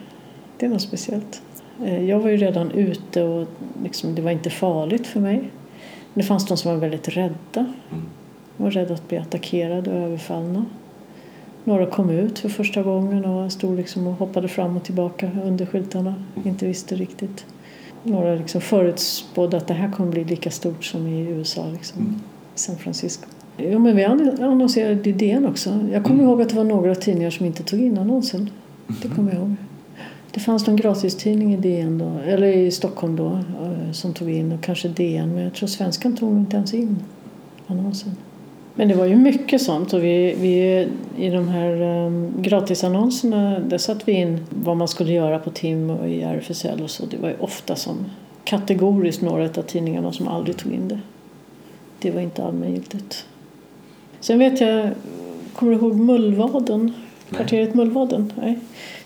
[0.58, 1.42] det är något speciellt.
[1.86, 3.48] Eh, Jag var ju redan ute och
[3.84, 5.38] liksom, det var inte farligt för mig.
[6.14, 7.36] Men det fanns de som var väldigt rädda.
[7.56, 8.06] Mm.
[8.58, 10.66] De var rädda att bli attackerade och överfallna.
[11.64, 15.66] Några kom ut för första gången och stod liksom och hoppade fram och tillbaka under
[15.66, 16.16] skyltarna.
[16.46, 17.46] Inte visste riktigt.
[18.04, 22.16] Några liksom förutspådde att det här kommer bli lika stort som i USA, liksom, Mm.
[22.56, 23.26] San Francisco.
[23.58, 25.80] Jo, men vi ann- annonserade i DN också.
[25.92, 28.50] Jag kommer ihåg att det var några tidningar som inte tog in annonsen.
[29.02, 29.56] Det kommer jag ihåg.
[30.32, 33.28] Det fanns någon gratistidning i DN då, eller i Stockholm då,
[33.64, 37.00] eh, som tog in och kanske DN, men jag tror svenskan tog inte ens in
[37.68, 38.12] annonsen.
[38.80, 40.88] Men det var ju mycket sånt och vi, vi,
[41.26, 45.90] i de här um, gratisannonserna där satte vi in vad man skulle göra på TIM
[45.90, 47.06] och i RFSL och så.
[47.06, 48.06] Det var ju ofta som
[48.44, 51.00] kategoriskt några av tidningarna som aldrig tog in det.
[52.00, 53.26] Det var inte allmängiltigt.
[54.20, 54.90] Sen vet jag,
[55.54, 56.94] kommer du ihåg Mullvaden?
[57.30, 58.34] Kvarteret Mullvaden?
[58.42, 58.60] Nej.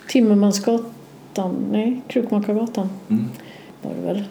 [0.10, 1.56] Timmermansgatan?
[1.72, 3.30] Nej, Krukmakargatan Mm.
[3.82, 4.24] var det väl.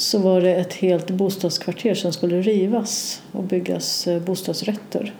[0.00, 5.14] Så var det ett helt bostadskvarter som skulle rivas och byggas eh, bostadsrätter.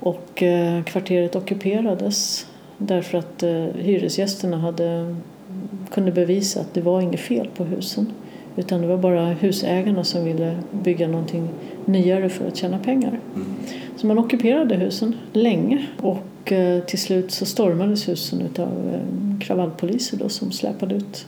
[0.00, 2.46] Och eh, kvarteret ockuperades
[2.78, 5.16] därför att eh, hyresgästerna hade,
[5.90, 8.12] kunde bevisa att det var inget fel på husen.
[8.56, 11.48] Utan det var bara husägarna som ville bygga någonting
[11.84, 13.20] nyare för att tjäna pengar.
[13.34, 13.54] Mm.
[13.96, 16.52] Så man ockuperade husen länge och
[16.86, 19.00] till slut så stormades husen av
[19.40, 21.26] kravallpoliser då, som släpade ut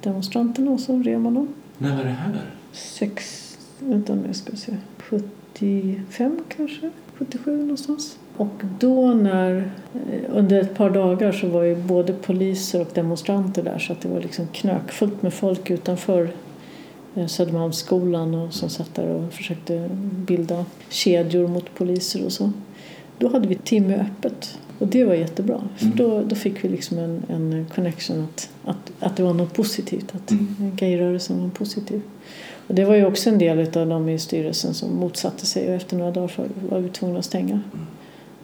[0.00, 1.48] demonstranterna och så rev man dem.
[1.82, 2.50] När var det här?
[2.72, 3.46] Sex,
[3.78, 8.18] vänta nu ska se, 75 kanske, 77 någonstans.
[8.36, 13.62] Och då när, eh, under ett par dagar så var ju både poliser och demonstranter
[13.62, 16.30] där så att det var liksom knökfullt med folk utanför
[17.14, 22.52] eh, Södermalmsskolan och som satt där och försökte bilda kedjor mot poliser och så.
[23.18, 25.60] Då hade vi timme öppet och det var jättebra.
[25.76, 25.96] För Mm.
[25.96, 30.14] då, då fick vi liksom en, en connection att, att, att det var något positivt,
[30.14, 30.72] att Mm.
[30.76, 32.02] gayrörelsen var positiv.
[32.66, 35.74] Och det var ju också en del av de i styrelsen som motsatte sig och
[35.74, 36.32] efter några dagar
[36.70, 37.60] var vi tvungna att stänga.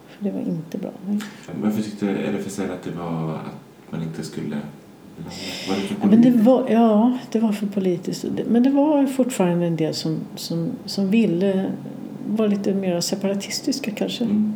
[0.07, 0.91] För det var inte bra.
[1.07, 1.19] Nej.
[1.61, 4.55] Varför tyckte RFSL att det var att man inte skulle...
[5.69, 8.25] Var det Ja, men det var, ja, det var för politiskt.
[8.47, 11.71] Men det var fortfarande en del som, som, som ville
[12.27, 14.23] vara lite mer separatistiska kanske.
[14.23, 14.53] Mm.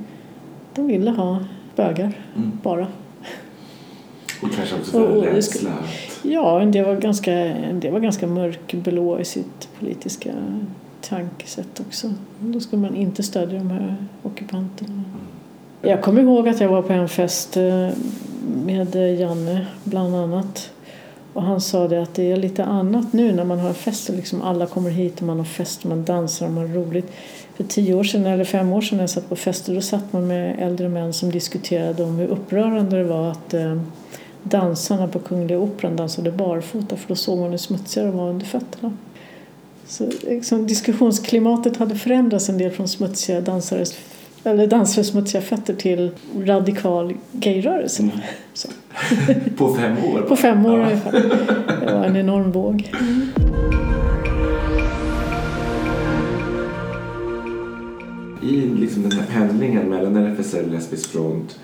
[0.76, 1.40] De ville ha
[1.84, 2.52] bögar Mm.
[2.64, 2.88] bara.
[4.42, 5.72] Och kanske också för och rädsla.
[6.24, 10.32] Ja, en del var ganska, en del var ganska mörkblå i sitt politiska
[11.02, 12.14] tankesätt också.
[12.40, 15.04] Då skulle man inte stödja de här ockupanterna.
[15.82, 17.90] Jag kommer ihåg att jag var på en fest eh,
[18.66, 20.72] med Janne bland annat.
[21.34, 24.16] Och han sa det att det är lite annat nu när man har fest och
[24.16, 27.12] liksom alla kommer hit och man har fest och man dansar och man har roligt.
[27.56, 30.14] För tio år sedan eller fem år sedan när jag satt på fester då satt
[30.14, 33.82] man med äldre män som diskuterade om hur upprörande det var att eh,
[34.44, 38.46] dansarna på Kungliga Operan dansade barfota för då såg man hur smutsigare de var under
[38.46, 38.94] fötterna.
[39.88, 43.98] Så liksom, diskussionsklimatet hade förändrats en del från smutsiga dansares
[44.44, 48.04] eller dansare smutsiga fötter till radikal gayrörelse.
[48.04, 48.16] Mm.
[49.58, 50.22] På fem år?
[50.22, 50.86] På fem år Ja.
[50.86, 51.12] ungefär.
[51.86, 52.92] Det var en enorm våg.
[58.44, 61.60] I liksom den här pendlingen mellan RFSL och Lesbisk front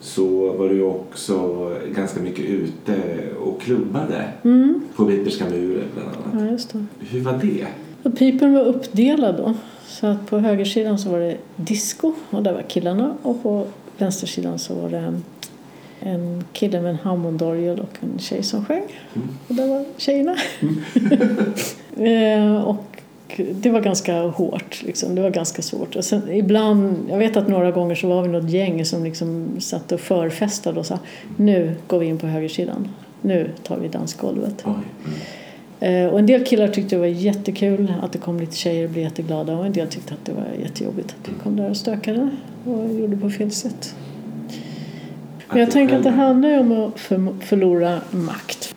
[0.00, 2.94] så var du också ganska mycket ute
[3.40, 4.82] och klubbade Mm.
[4.96, 6.66] på Viperska muren bland annat.
[6.74, 6.80] Ja.
[6.98, 7.66] Hur var det?
[8.02, 9.54] Och pipen var uppdelad då.
[9.86, 13.66] Så att på högersidan så var det disco och där var killarna och på
[13.98, 15.20] vänstersidan så var det
[16.00, 18.84] en, kille med en Hammondorgel och en tjej som sjöng.
[19.14, 19.28] Mm.
[19.48, 20.36] Och där var tjejerna.
[21.96, 22.95] eh, och
[23.36, 25.14] det var ganska hårt, liksom.
[25.14, 25.96] det var ganska svårt.
[25.96, 29.46] Och sen, ibland, jag vet att några gånger så var vi något gäng som liksom
[29.58, 30.98] satt och förfestade och sa
[31.36, 32.88] nu går vi in på högersidan.
[33.22, 34.64] Nu tar vi dansgolvet.
[34.64, 36.10] Mm.
[36.10, 39.04] Och en del killar tyckte det var jättekul att det kom lite tjejer och blev
[39.04, 42.30] jätteglada och en del tyckte att det var jättejobbigt att det kom där och stökade
[42.64, 43.94] och gjorde på fel sätt.
[45.48, 48.74] Men jag tänker att det handlar ju om att för, förlora makt.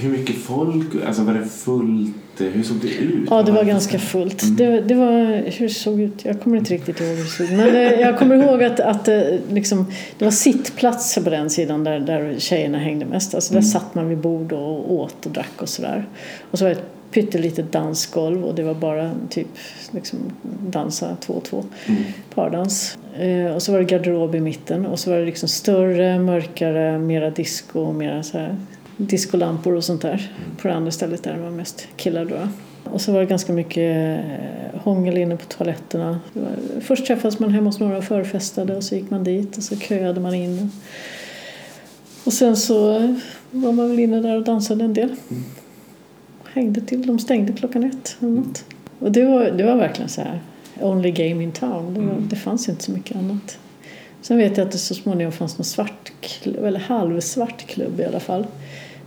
[0.00, 0.86] Hur mycket folk?
[1.06, 2.16] Alltså var det fullt?
[2.38, 3.28] Hur såg det ut?
[3.30, 4.42] Ja, det var ganska fullt.
[4.42, 4.56] Mm.
[4.56, 6.24] Det, det var, hur det såg ut?
[6.24, 7.52] Jag kommer inte riktigt ihåg hur det såg ut.
[7.52, 9.20] Men eh, jag kommer ihåg att, att eh,
[9.52, 9.86] liksom,
[10.18, 13.34] det var sittplatser på den sidan där, där tjejerna hängde mest.
[13.34, 13.70] Alltså, där Mm.
[13.70, 16.04] satt man vid bord och åt och drack och sådär.
[16.50, 19.46] Och så var det ett pyttelitet dansgolv och det var bara typ
[19.90, 20.18] liksom,
[20.68, 21.64] dansa två och två.
[21.86, 22.02] Mm.
[22.34, 22.98] Pardans.
[23.18, 26.98] Eh, och så var det garderob i mitten och så var det liksom större, mörkare,
[26.98, 28.56] mera disco, mera så här
[28.96, 30.32] discolampor och sånt där.
[30.62, 32.48] På det andra stället där det var mest killar då.
[32.90, 36.20] Och så var det ganska mycket eh, hångel inne på toaletterna.
[36.80, 39.76] Först träffades man hemma hos några och förfestade och så gick man dit och så
[39.76, 40.70] köade man in.
[42.24, 42.92] Och sen så
[43.50, 45.16] var man väl inne där och dansade en del.
[46.44, 48.64] Hängde till, de stängde klockan ett eller något.
[48.98, 50.40] Och det var, det var verkligen så här,
[50.80, 51.94] only game in town.
[51.94, 52.28] Det, var, Mm.
[52.28, 53.58] det fanns inte så mycket annat.
[54.22, 58.04] Sen vet jag att det så småningom fanns någon svart klubb, eller halvsvart klubb i
[58.04, 58.46] alla fall.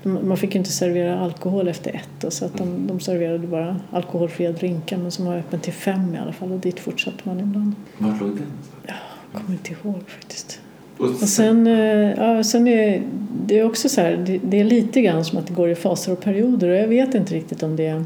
[0.04, 4.52] Man fick ju inte servera alkohol efter ett så att de, de serverade bara alkoholfria
[4.52, 7.76] drinkar men som var öppen till fem i alla fall och dit fortsatte man ibland.
[7.98, 8.52] Var låg den?
[8.88, 8.94] Ja,
[9.32, 10.62] jag kommer inte ihåg faktiskt.
[10.98, 13.04] Och sen, eh, ja, sen är
[13.46, 15.76] det är också så här, det, det, är lite grann som att det går i
[15.76, 18.04] faser och perioder och jag vet inte riktigt om det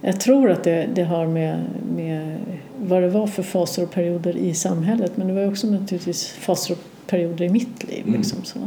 [0.00, 1.64] jag tror att det, det har med,
[1.96, 2.38] med
[2.78, 6.74] vad det var för faser och perioder i samhället men det var också naturligtvis faser
[6.74, 8.02] och perioder i mitt liv.
[8.06, 8.20] Mm.
[8.20, 8.58] Liksom så.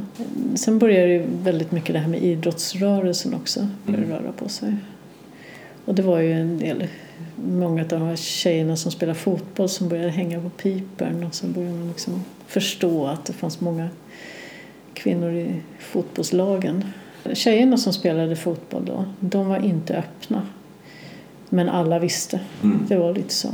[0.56, 4.18] Sen började det väldigt mycket det här med idrottsrörelsen också började mm.
[4.18, 4.76] röra på sig.
[5.86, 6.88] Och det var ju en del,
[7.36, 11.54] många av de här tjejerna som spelar fotboll som började hänga på pipern och sen
[11.54, 13.90] började man liksom förstå att det fanns många
[14.94, 16.86] kvinnor i fotbollslagen.
[17.34, 20.48] Tjejerna som spelade fotboll då, de var inte öppna.
[21.50, 22.40] Men alla visste.
[22.64, 22.86] Mm.
[22.88, 23.50] Det var lite så.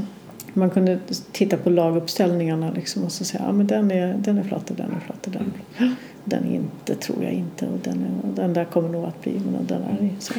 [0.57, 0.99] Man kunde
[1.31, 4.75] titta på laguppställningarna liksom och så säga ja, men den är, den är flat och
[4.75, 5.97] den är flat och den är flat.
[6.23, 9.21] Den är inte, tror jag inte och den, är, och den där kommer nog att
[9.21, 10.33] bli men den är så.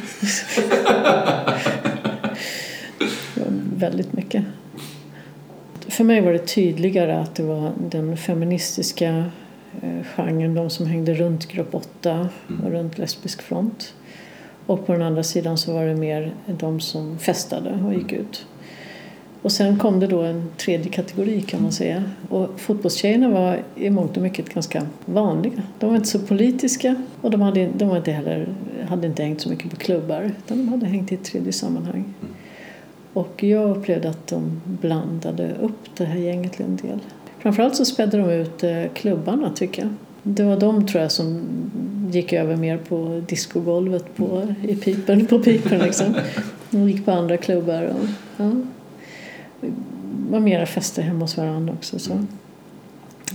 [3.75, 4.43] väldigt mycket.
[5.87, 9.25] För mig var det tydligare att det var den feministiska
[9.81, 12.71] eh, genren, de som hängde runt Grupp 8 och mm.
[12.71, 13.93] runt Lesbisk front.
[14.65, 18.45] Och på den andra sidan så var det mer de som festade och gick ut.
[19.41, 22.03] Och sen kom det då en tredje kategori kan man säga.
[22.29, 25.63] Och fotbollstjejerna var i mångt och mycket ganska vanliga.
[25.79, 28.47] De var inte så politiska och de hade, de var inte heller,
[28.89, 32.13] hade inte hängt så mycket på klubbar utan de hade hängt i ett tredje sammanhang.
[33.13, 36.99] Och jag upplevde att de blandade upp det här gänget en del.
[37.39, 39.91] Framförallt så spädde de ut eh, klubbarna tycker jag.
[40.23, 41.41] Det var de tror jag som
[42.11, 46.15] gick över mer på discogolvet på, i pipen, på pipen liksom.
[46.69, 47.83] De gick på andra klubbar.
[47.83, 48.51] Och, ja.
[50.29, 51.99] Var mera fester hemma hos varandra också.
[51.99, 52.13] Så.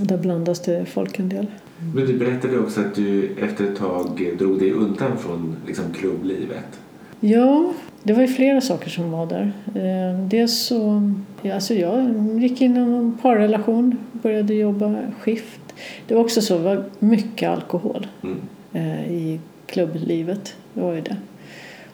[0.01, 1.47] Och där blandas det folk en del.
[1.95, 6.81] Men du berättade också att du efter ett tag drog dig undan från liksom, klubblivet.
[7.21, 9.53] Ja, det var ju flera saker som var där.
[9.75, 15.61] Eh, dels så, ja, alltså jag gick in i en parrelation, började jobba skift.
[16.07, 18.41] Det var också så, det var mycket alkohol mm.
[18.73, 20.55] Eh, i klubblivet.
[20.75, 21.17] Det var ju det.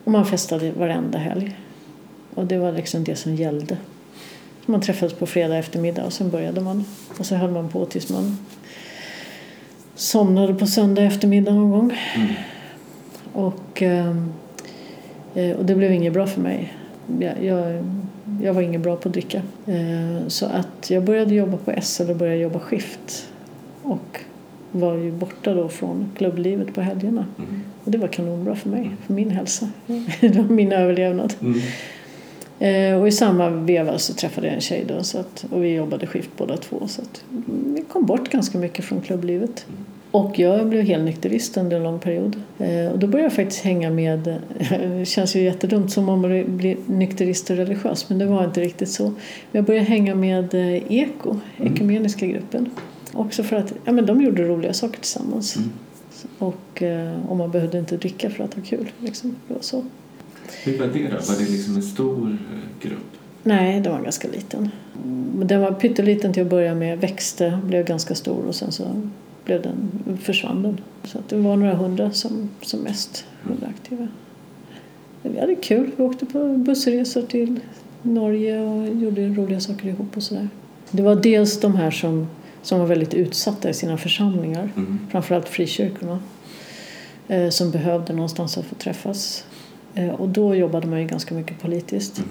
[0.03, 1.57] Och man festade varenda helg.
[2.35, 3.77] Och det var liksom det som gällde.
[4.69, 6.85] Man träffades på fredag eftermiddag och sen började man.
[7.17, 8.37] Och så höll man på tills man
[9.95, 11.97] somnade på söndag eftermiddag någon gång.
[12.15, 12.27] Mm.
[13.33, 14.33] Och, ehm,
[15.35, 16.73] eh, och det blev inget bra för mig.
[17.19, 17.85] Jag, jag,
[18.41, 19.41] jag var inget bra på att dricka.
[19.65, 23.27] Eh, så att jag började jobba på SL och började jobba skift.
[23.83, 24.19] Och
[24.71, 27.25] var ju borta då från klubblivet på helgerna.
[27.37, 27.61] Mm.
[27.83, 29.69] Och det var kanonbra för mig, för min hälsa.
[30.19, 31.33] det var min överlevnad.
[31.41, 31.59] Mm.
[32.59, 35.73] Eh, och i samma veva så träffade jag en tjej då så att, och vi
[35.73, 37.23] jobbade skift båda två så att
[37.75, 39.65] vi kom bort ganska mycket från klubblivet.
[40.11, 42.41] Och jag blev helnykterist under en lång period.
[42.59, 44.39] Eh, och då började jag faktiskt hänga med,
[44.97, 48.61] det känns ju jättedumt som om man blir nykterist och religiös men det var inte
[48.61, 49.13] riktigt så.
[49.51, 51.73] Jag började hänga med eh, EKO, mm.
[51.73, 52.69] Ekumeniska gruppen.
[53.13, 55.55] Också för att ja, men de gjorde roliga saker tillsammans.
[55.55, 55.69] Mm.
[56.37, 56.83] Och,
[57.29, 58.91] och man behövde inte dricka för att ha kul.
[58.99, 59.35] Liksom.
[59.47, 59.83] Det var så.
[60.63, 61.15] Hur var det då?
[61.15, 63.09] Var det liksom en stor eh, grupp?
[63.43, 64.69] Nej, den var ganska liten.
[65.43, 69.01] Den var pytteliten till att börja med, växte, blev ganska stor och sen så
[69.45, 70.81] blev den, försvann den.
[71.03, 74.07] Så det var några hundra som, som mest var aktiva.
[75.21, 75.91] Vi hade kul.
[75.97, 77.59] Vi åkte på bussresor till
[78.01, 80.49] Norge och gjorde roliga saker ihop och sådär.
[80.91, 82.27] Det var dels de här som,
[82.61, 84.99] som var väldigt utsatta i sina församlingar, mm.
[85.11, 86.19] framförallt frikyrkorna,
[87.27, 89.45] eh, som behövde någonstans att få träffas
[90.17, 92.17] och då jobbade man ju ganska mycket politiskt.
[92.17, 92.29] Mm.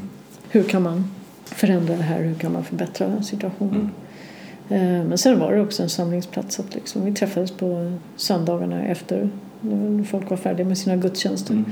[0.51, 1.11] Hur kan man
[1.45, 2.23] förändra det här?
[2.23, 3.91] Hur kan man förbättra situationen?
[4.69, 5.09] Mm.
[5.09, 6.61] Men sen var det också en samlingsplats.
[6.61, 11.53] Att liksom, vi träffades på söndagarna efter när folk var färdiga med sina gudstjänster.
[11.53, 11.65] Mm.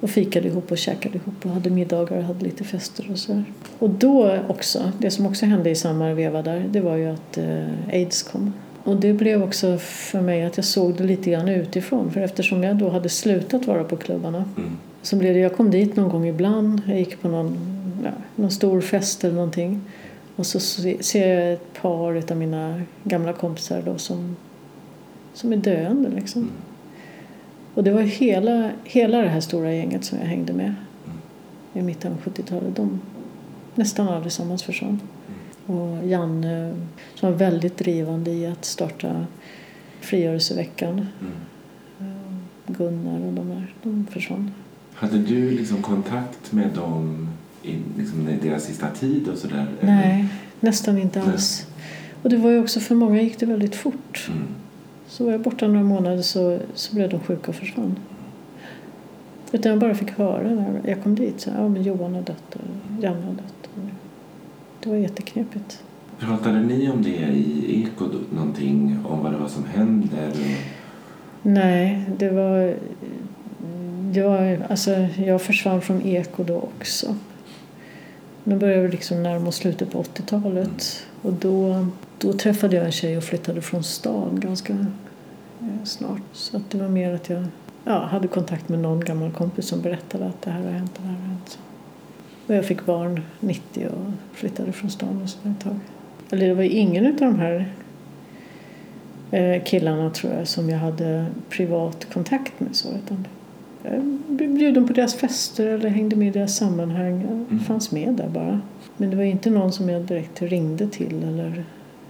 [0.00, 3.44] Och fikade ihop och käkade ihop och hade middagar och hade lite fester och sådär.
[3.78, 7.38] Och då också, det som också hände i samma veva där, det var ju att
[7.38, 8.52] eh, aids kom.
[8.84, 12.10] Och det blev också för mig att jag såg det lite grann utifrån.
[12.10, 15.70] För eftersom jag då hade slutat vara på klubbarna mm så blev det, jag kom
[15.70, 16.82] dit någon gång ibland.
[16.86, 17.58] Jag gick på någon,
[18.04, 19.80] ja, någon stor fest eller någonting.
[20.36, 20.60] Och så
[21.00, 24.36] ser jag ett par av mina gamla kompisar då som,
[25.34, 26.42] som är döende liksom.
[26.42, 26.54] Mm.
[27.74, 30.74] Och det var hela, hela det här stora gänget som jag hängde med
[31.04, 31.18] mm.
[31.72, 32.76] i mitten av 70-talet.
[32.76, 33.00] De
[33.74, 35.00] nästan allesammans försvann.
[35.66, 35.80] Mm.
[35.80, 36.74] Och Janne
[37.14, 39.26] som var väldigt drivande i att starta
[40.00, 41.06] frigörelseveckan.
[41.20, 41.32] Mm.
[42.00, 44.50] Eh, Gunnar och de där, de försvann.
[44.94, 47.28] Hade du liksom kontakt med dem
[47.62, 49.66] i liksom, deras sista tid och sådär?
[49.80, 50.28] Nej,
[50.60, 51.66] nästan inte alls.
[52.22, 54.28] Och det var ju också för många gick det väldigt fort.
[54.28, 54.44] Mm.
[55.06, 57.96] Så var jag borta några månader så, så blev de sjuka och försvann.
[59.52, 61.40] Utan jag bara fick höra när jag kom dit.
[61.40, 63.68] Så, ja, men Johan har dött och Janne har dött.
[64.80, 65.82] Det var jätteknepigt.
[66.18, 70.32] Pratade ni om det i Eko någonting om vad det var som hände?
[71.42, 72.74] Nej, det var
[74.12, 77.16] jag, alltså, jag försvann från Eko då också.
[78.44, 81.06] Men började liksom närma oss slutet på 80-talet.
[81.22, 81.86] Och då,
[82.18, 86.22] då träffade jag en tjej och flyttade från stan ganska eh, snart.
[86.32, 87.44] Så att det var mer att jag
[87.84, 91.02] ja, hade kontakt med någon gammal kompis som berättade att det här har hänt, det
[91.02, 91.58] här har hänt.
[92.46, 95.80] Och jag fick barn 90 och flyttade från stan och så ett tag.
[96.30, 97.72] Eller det var ingen av de här
[99.30, 102.76] eh, killarna tror jag som jag hade privat kontakt med.
[102.76, 103.26] Så, utan
[104.28, 107.20] bjuden på deras fester eller hängde med i deras sammanhang.
[107.22, 107.60] Jag Mm.
[107.60, 108.60] fanns med där bara.
[108.96, 111.64] Men det var inte någon som jag direkt ringde till eller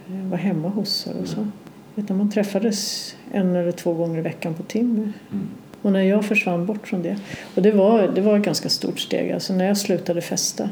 [0.09, 1.47] eh, var hemma hos eller så.
[1.95, 5.01] Utan man träffades en eller två gånger i veckan på Timmy.
[5.31, 5.47] Mm.
[5.81, 7.17] Och när jag försvann bort från det.
[7.55, 9.31] Och det var, det var ett ganska stort steg.
[9.31, 10.69] Alltså när jag slutade festa.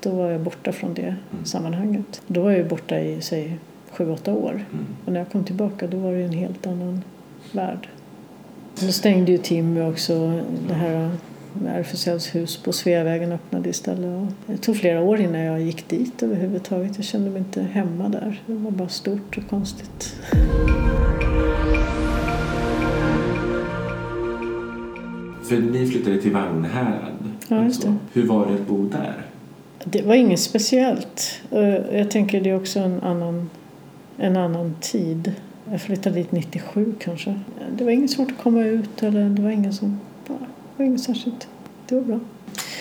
[0.00, 1.14] Då var jag borta från det
[1.44, 2.22] sammanhanget.
[2.26, 3.56] Då var jag borta i, säg,
[3.90, 4.50] sju, åtta år.
[4.50, 4.86] Mm.
[5.04, 7.02] Och när jag kom tillbaka då var det en helt annan
[7.52, 7.88] värld.
[8.80, 10.42] Då stängde ju Timmy också.
[10.68, 11.10] Det här
[11.66, 14.28] RFSLs hus på Sveavägen öppnade istället.
[14.46, 16.92] Det tog flera år innan jag gick dit överhuvudtaget.
[16.96, 18.42] Jag kände mig inte hemma där.
[18.46, 20.14] Det var bara stort och konstigt.
[25.44, 27.12] För ni flyttade till Vagnhärad.
[27.48, 27.94] Ja, just det.
[28.12, 29.26] Hur var det att bo där?
[29.84, 31.42] Det var inget speciellt.
[31.50, 31.62] Och
[31.92, 33.50] Jag tänker det är också en annan,
[34.18, 35.32] en annan tid.
[35.70, 37.40] Jag flyttade dit 97 kanske.
[37.78, 40.00] Det var inget svårt att komma ut eller det var ingen som...
[40.26, 40.32] Det
[40.76, 41.48] var inget särskilt.
[41.88, 42.20] Det var bra.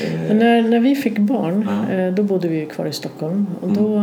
[0.02, 1.94] Eh, Men när, när vi fick barn, Ja.
[1.96, 3.48] eh, då bodde vi kvar i Stockholm.
[3.62, 3.96] Och då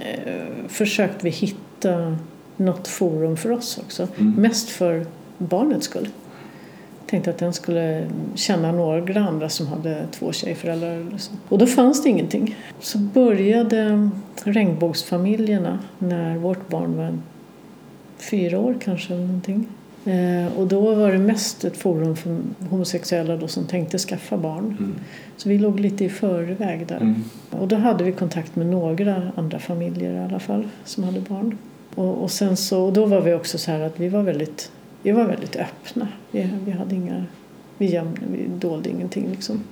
[0.00, 2.16] eh, försökte vi hitta
[2.56, 4.08] något forum för oss också.
[4.18, 4.32] Mm.
[4.42, 5.06] Mest för
[5.38, 6.08] barnets skull.
[7.06, 11.32] Tänkte att den skulle känna några andra som hade två tjejföräldrar så.
[11.48, 12.56] Och då fanns det ingenting.
[12.80, 14.08] Så började
[14.44, 17.18] regnbågsfamiljerna när vårt barn var
[18.18, 19.66] fyra år kanske eller någonting.
[20.04, 22.38] Eh, och då var det mest ett forum för
[22.70, 24.64] homosexuella då som tänkte skaffa barn.
[24.64, 24.94] Mm.
[25.36, 26.96] Så vi låg lite i förväg där.
[26.96, 27.24] Mm.
[27.50, 31.58] Och då hade vi kontakt med några andra familjer i alla fall som hade barn.
[31.94, 34.70] Och, och sen så, och då var vi också så här att vi var väldigt,
[35.02, 36.08] vi var väldigt öppna.
[36.30, 37.24] Vi, vi hade inga,
[37.78, 39.62] vi, gömde, vi dolde ingenting liksom.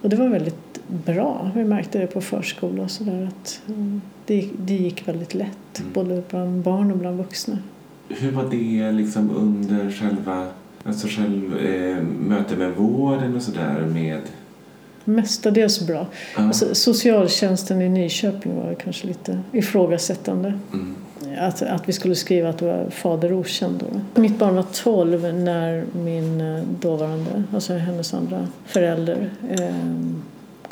[0.00, 1.50] Och det var väldigt bra.
[1.54, 5.78] Vi märkte det på förskola och sådär att mm, det, gick- det gick väldigt lätt.
[5.80, 5.92] Mm.
[5.92, 7.58] Både bland barn och bland vuxna.
[8.08, 10.48] Hur var det liksom under själva
[10.84, 14.20] alltså själv, eh, möte med vården och sådär med...
[15.04, 16.06] Mestadels bra.
[16.36, 16.42] Ja.
[16.42, 20.58] Alltså, socialtjänsten i Nyköping var kanske lite ifrågasättande.
[20.72, 20.94] Mm.
[21.38, 24.20] Att, att vi skulle skriva att det var fader okänd då.
[24.20, 29.74] Mitt barn var 12 när min eh, dåvarande, alltså hennes andra förälder eh,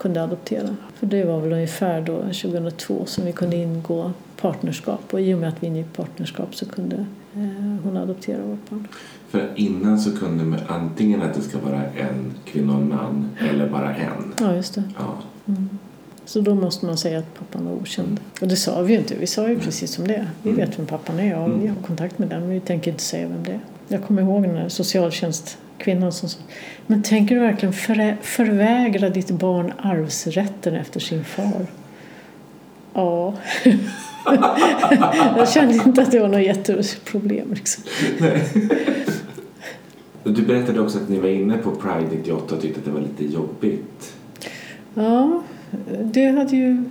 [0.00, 0.76] kunde adoptera.
[0.94, 5.38] För det var väl ungefär då 2002 som vi kunde ingå partnerskap och i och
[5.38, 6.96] med att vi ingick partnerskap så kunde
[7.34, 8.88] eh, hon adoptera vårt barn.
[9.28, 13.30] För innan så kunde man antingen att det ska vara en kvinna och en man
[13.38, 14.34] eller bara en.
[14.40, 14.82] Ja, just det.
[14.98, 15.18] Ja.
[16.24, 18.20] Så då måste man säga att pappan var okänd.
[18.40, 19.14] Och det sa vi ju inte.
[19.14, 20.30] Vi sa ju precis som det är.
[20.42, 23.02] Vi vet vem pappan är och vi har kontakt med den men vi tänker inte
[23.02, 23.60] säga vem det är.
[23.88, 24.68] Jag kommer ihåg den här
[25.80, 26.38] socialtjänstkvinnan som sa
[26.86, 31.66] Men tänker du verkligen förä- förvägra ditt barn arvsrätten efter sin far?
[32.94, 33.34] Ja.
[35.36, 37.84] Jag kände inte att det var något jätteproblem liksom.
[40.24, 43.00] Du berättade också att ni var inne på Pride 98 och tyckte att det var
[43.00, 44.14] lite jobbigt.
[44.94, 45.42] Ja,
[46.04, 46.84] det hade ju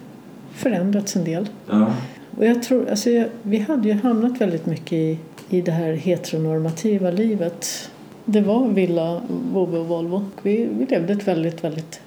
[0.55, 1.49] förändrats en del.
[1.69, 1.93] Ja.
[2.37, 5.17] Och jag tror, alltså jag, vi hade ju hamnat väldigt mycket i,
[5.49, 7.89] i det här heteronormativa livet.
[8.32, 10.25] Det var villa, Volvo och Volvo.
[10.41, 12.01] Vi, vi levde ett väldigt, väldigt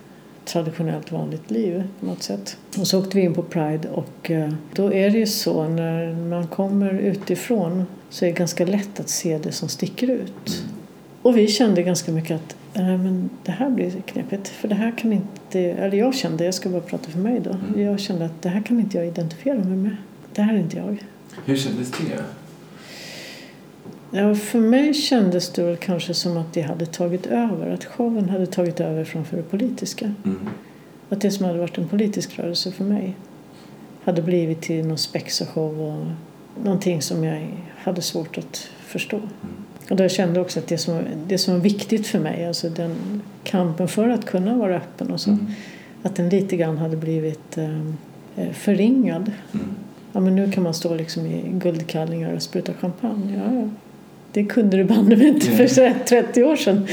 [0.45, 2.57] traditionellt vanligt liv på något sätt.
[2.79, 6.15] Och så åkte vi in på Pride och eh, då är det ju så när
[6.15, 10.65] man kommer utifrån så är det ganska lätt att se det som sticker ut.
[11.23, 14.49] Och vi kände ganska mycket att Nej, men det här blir knepigt.
[14.49, 15.61] För det här kan inte...
[15.61, 17.81] Eller jag kände, jag ska bara prata för mig då.
[17.81, 19.97] Jag kände att det här kan inte jag identifiera mig med.
[20.35, 21.05] Det här är inte jag.
[21.45, 22.25] Hur kändes det?
[24.15, 27.71] Ja, för mig kändes det väl kanske som att det hade tagit över.
[27.71, 30.15] Att showen hade tagit över framför det politiska.
[30.25, 30.49] Mm.
[31.09, 33.17] Att det som hade varit en politisk rörelse för mig
[34.05, 36.07] hade blivit till någon spexashow och
[36.65, 39.21] någonting som jag hade svårt att förstå.
[39.91, 42.69] Och då jag kände också att det som, det som var viktigt för mig, alltså
[42.69, 45.47] den kampen för att kunna vara öppen och så, Mm.
[46.03, 49.33] att den lite grann hade blivit eh, förringad.
[49.55, 49.67] Mm.
[50.13, 53.43] Ja, men nu kan man stå liksom i guldkallingar och spruta champagne.
[53.47, 53.69] Ja, ja.
[54.33, 56.87] Det kunde du banne mig inte för 30 år sedan.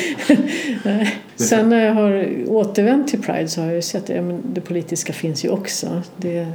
[1.35, 4.21] Sen när jag har återvänt till Pride så har jag sett att ja,
[4.53, 6.01] det politiska finns ju också.
[6.17, 6.47] Det,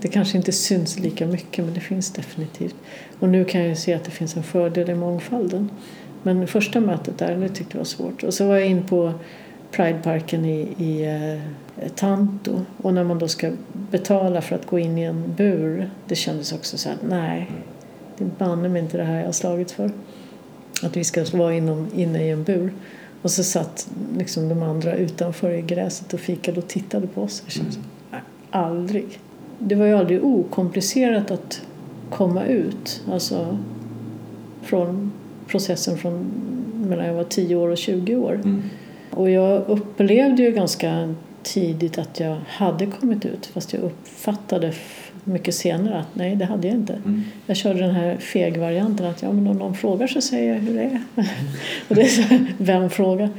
[0.00, 2.74] det kanske inte syns lika mycket men det finns definitivt.
[3.18, 5.70] Och nu kan jag se att det finns en fördel i mångfalden.
[6.22, 8.22] Men första mötet där, det tyckte jag var svårt.
[8.22, 9.12] Och så var jag in på
[9.70, 14.98] Prideparken i, i eh, Tanto och när man då ska betala för att gå in
[14.98, 17.50] i en bur det kändes också så här, nej
[18.18, 19.90] det är banne mig inte det här jag har slagits för.
[20.82, 22.72] Att vi ska vara inom, inne i en bur.
[23.22, 27.42] Och så satt liksom de andra utanför i gräset och fikade och tittade på oss.
[27.44, 28.20] Jag kände så, nej,
[28.50, 29.18] aldrig.
[29.58, 31.60] Det var ju aldrig okomplicerat att
[32.10, 33.02] komma ut.
[33.12, 33.58] Alltså
[34.62, 35.12] från
[35.46, 36.30] processen från
[36.88, 38.34] mellan jag var 10 år och 20 år.
[38.34, 38.62] Mm.
[39.10, 44.72] Och jag upplevde ju ganska tidigt att jag hade kommit ut fast jag uppfattade
[45.26, 46.92] mycket senare att nej, det hade jag inte.
[46.92, 47.22] Mm.
[47.46, 50.74] Jag körde den här feg-varianten att ja, men om någon frågar så säger jag hur
[50.74, 51.00] det är.
[51.88, 52.22] och det är så
[52.58, 53.30] vem frågar?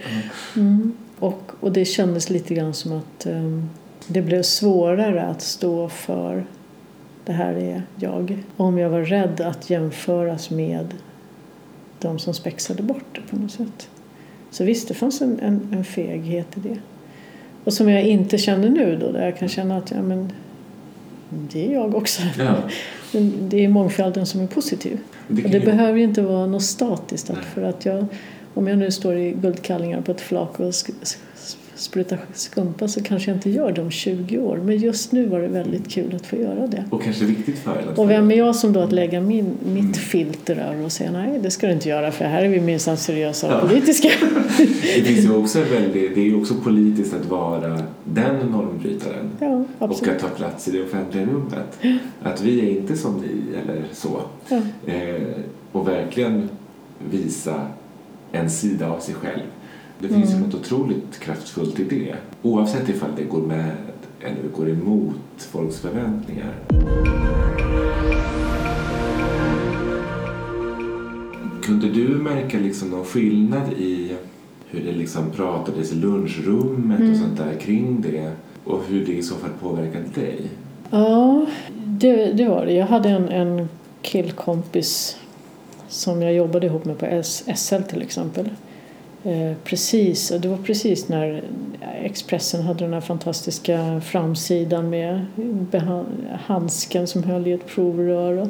[0.56, 0.98] Mm.
[1.20, 3.70] Och, och det kändes lite grann som att um,
[4.08, 6.46] det blev svårare att stå för
[7.26, 8.44] det här är jag.
[8.58, 10.94] Om jag var rädd att jämföras med
[12.00, 13.90] de som spexade bort det på något sätt.
[14.52, 16.78] Så visst, det fanns en, en, en feghet i det.
[17.64, 20.32] Och som jag inte känner nu då, där jag kan känna att ja, men,
[21.30, 22.22] det är jag också.
[22.38, 22.56] Ja.
[23.40, 25.00] Det är mångfalden som är positiv.
[25.28, 27.32] Det, och det behöver ju inte vara något statiskt.
[27.54, 28.06] För att jag,
[28.58, 30.74] om jag nu står i guldkallingar på ett flak och
[31.76, 34.58] spruta skumpa så kanske jag inte gör det om 20 år.
[34.58, 36.86] Men just nu var det väldigt kul att få göra det.
[36.90, 37.86] Och kanske viktigt för er.
[37.96, 39.94] Och vem är jag som då att lägga min, mitt mm.
[39.94, 42.98] filter över och säga nej det ska du inte göra för här är vi minsann
[42.98, 43.68] seriösa och ja.
[43.68, 44.10] politiska.
[44.58, 49.30] det finns ju också väldigt, det är ju också politiskt att vara den normbrytaren.
[49.40, 51.80] Ja, och att ta plats i det offentliga rummet.
[52.24, 54.22] Att vi är inte som ni eller så.
[54.86, 55.22] Eh,
[55.72, 56.50] och verkligen
[57.12, 57.62] visa
[58.32, 59.42] en sida av sig själv
[60.00, 60.42] det finns mm.
[60.42, 62.16] något otroligt kraftfullt i det.
[62.42, 63.72] Oavsett ifall det går med
[64.22, 66.54] eller går emot folks förväntningar.
[71.64, 74.16] Kunde du märka liksom någon skillnad i
[74.70, 77.12] hur det liksom pratades i lunchrummet mm.
[77.12, 78.32] och sånt där kring det
[78.64, 80.42] och hur det i så fall påverkade dig?
[80.90, 82.74] Ja, det, det var det.
[82.74, 83.70] Jag hade en, en
[84.02, 85.18] killkompis
[85.88, 88.50] som jag jobbade ihop med på SL till exempel
[89.28, 91.44] Eh, precis, det var precis när
[92.04, 95.26] Expressen hade den här fantastiska framsidan med
[96.46, 98.48] handsken som höll i ett provrör och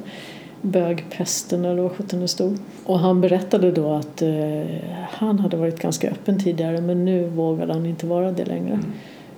[0.62, 2.58] bögpesten eller vad sjutton det stod.
[2.86, 4.64] Och han berättade då att eh,
[5.10, 8.74] han hade varit ganska öppen tidigare men nu vågade han inte vara det längre.
[8.74, 8.86] Mm.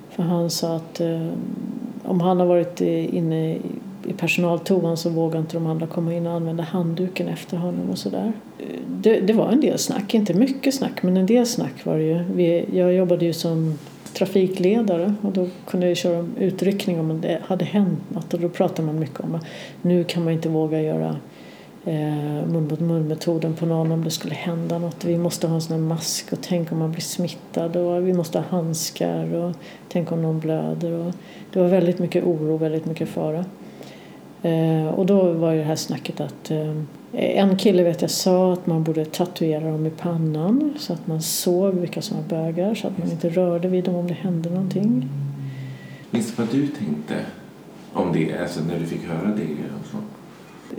[0.10, 1.28] För han sa att eh,
[2.04, 3.58] om han har varit inne
[4.10, 7.98] i personaltoan så vågade inte de andra komma in och använda handduken efter honom och
[7.98, 8.34] sådär.
[8.88, 12.04] Det, det var en del snack, inte mycket snack men en del snack var det
[12.04, 12.24] ju.
[12.34, 13.78] Vi, jag jobbade ju som
[14.14, 18.86] trafikledare och då kunde jag köra utryckning om det hade hänt något och då pratade
[18.86, 19.46] man mycket om att
[19.82, 21.16] nu kan man inte våga göra
[21.86, 25.06] eh, mun mot mun metoden på någon om det skulle hända något.
[25.06, 28.14] Vi måste ha en sån här mask och tänk om man blir smittad och vi
[28.14, 29.56] måste ha handskar och
[29.90, 30.92] tänk om någon blöder.
[30.92, 31.14] Och
[31.54, 33.46] det var väldigt mycket oro, väldigt mycket fara.
[34.42, 36.76] Eh, och då var ju det här snacket att eh,
[37.14, 41.22] en kille vet jag sa att man borde tatuera dem i pannan så att man
[41.22, 44.50] såg vilka som var bögar så att man inte rörde vid dem om det hände
[44.50, 45.10] någonting.
[46.12, 47.16] Minns du vad du tänkte
[47.94, 49.48] om det, alltså när du fick höra det?
[49.78, 49.98] Alltså?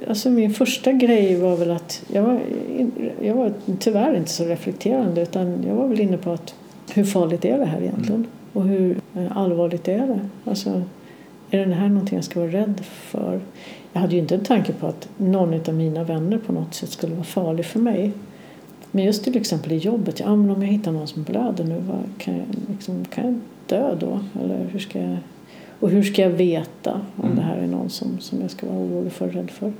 [0.08, 2.40] Alltså min första grej var väl att jag var,
[3.22, 6.54] jag var tyvärr inte så reflekterande utan jag var väl inne på att
[6.94, 8.14] hur farligt är det här egentligen?
[8.14, 8.30] Mm.
[8.52, 10.20] Och hur eh, allvarligt är det?
[10.44, 10.82] Alltså,
[11.50, 13.40] är det här någonting jag ska vara rädd för?
[13.92, 16.90] Jag hade ju inte en tanke på att någon av mina vänner på något sätt
[16.90, 18.12] skulle vara farlig för mig.
[18.90, 21.82] Men just till exempel i jobbet, ja men om jag hittar någon som blöder nu,
[22.18, 24.20] kan, jag, liksom, kan jag dö då?
[24.40, 25.16] Eller hur ska jag,
[25.80, 27.36] och hur ska jag veta om mm.
[27.36, 29.72] det här är någon som, som jag ska vara orolig för, rädd för?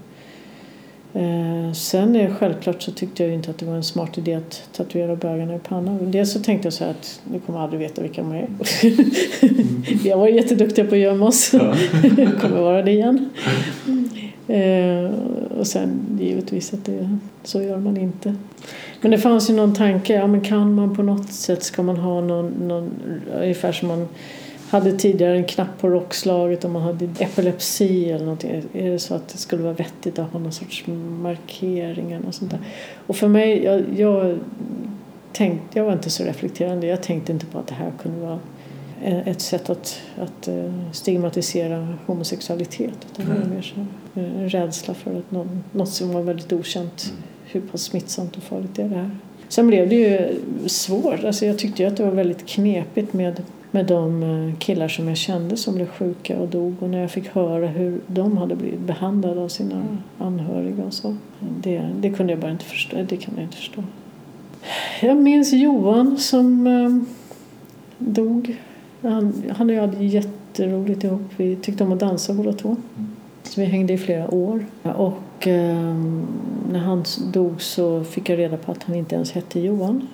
[1.15, 4.63] Eh, sen är självklart så tyckte jag inte att det var en smart idé att
[4.73, 6.11] tatuera bögarna i pannan.
[6.11, 8.37] Dels så tänkte jag så att nu kommer jag aldrig veta vilka de är.
[8.37, 10.11] Mm.
[10.11, 11.53] Har varit jätteduktiga på att gömma oss.
[11.53, 11.75] Ja.
[12.41, 13.31] kommer vara det igen.
[14.49, 15.11] Eh,
[15.59, 18.35] och sen givetvis att det, så gör man inte.
[19.01, 21.97] Men det fanns ju någon tanke, ja men kan man på något sätt, ska man
[21.97, 22.91] ha någon, någon
[23.41, 24.09] ungefär som man
[24.71, 28.63] hade tidigare en knapp på rockslaget om man hade epilepsi eller någonting.
[28.73, 30.85] Är det så att det skulle vara vettigt att ha någon sorts
[31.23, 32.61] markering eller sånt där?
[33.07, 34.39] Och för mig, jag, jag,
[35.33, 36.87] tänkte, jag var inte så reflekterande.
[36.87, 38.39] Jag tänkte inte på att det här kunde vara
[39.03, 42.95] ett sätt att, att eh, stigmatisera homosexualitet.
[43.13, 43.51] Utan det var Mm.
[43.55, 43.87] mer så här,
[44.27, 47.23] eh, en rädsla för att någon, något som var väldigt okänt, Mm.
[47.47, 49.11] hur pass smittsamt och farligt är det här.
[49.49, 51.25] Sen blev det ju svårt.
[51.25, 55.09] Alltså jag tyckte ju att det var väldigt knepigt med, med de eh, killar som
[55.09, 56.75] jag kände som blev sjuka och dog.
[56.81, 59.83] Och när jag fick höra hur de hade blivit behandlade av sina
[60.19, 61.17] anhöriga och så.
[61.39, 62.97] Det, det kunde jag bara inte förstå.
[63.09, 63.85] Det kan jag inte förstå.
[65.03, 66.91] Jag minns Johan som eh,
[67.99, 68.57] dog.
[69.03, 71.23] Han, han och jag hade jätteroligt ihop.
[71.37, 72.77] Vi tyckte om att dansa båda två.
[73.43, 74.67] Så vi hängde i flera år.
[74.83, 75.95] Och eh,
[76.73, 80.09] när han dog så fick jag reda på att han inte ens hette Johan.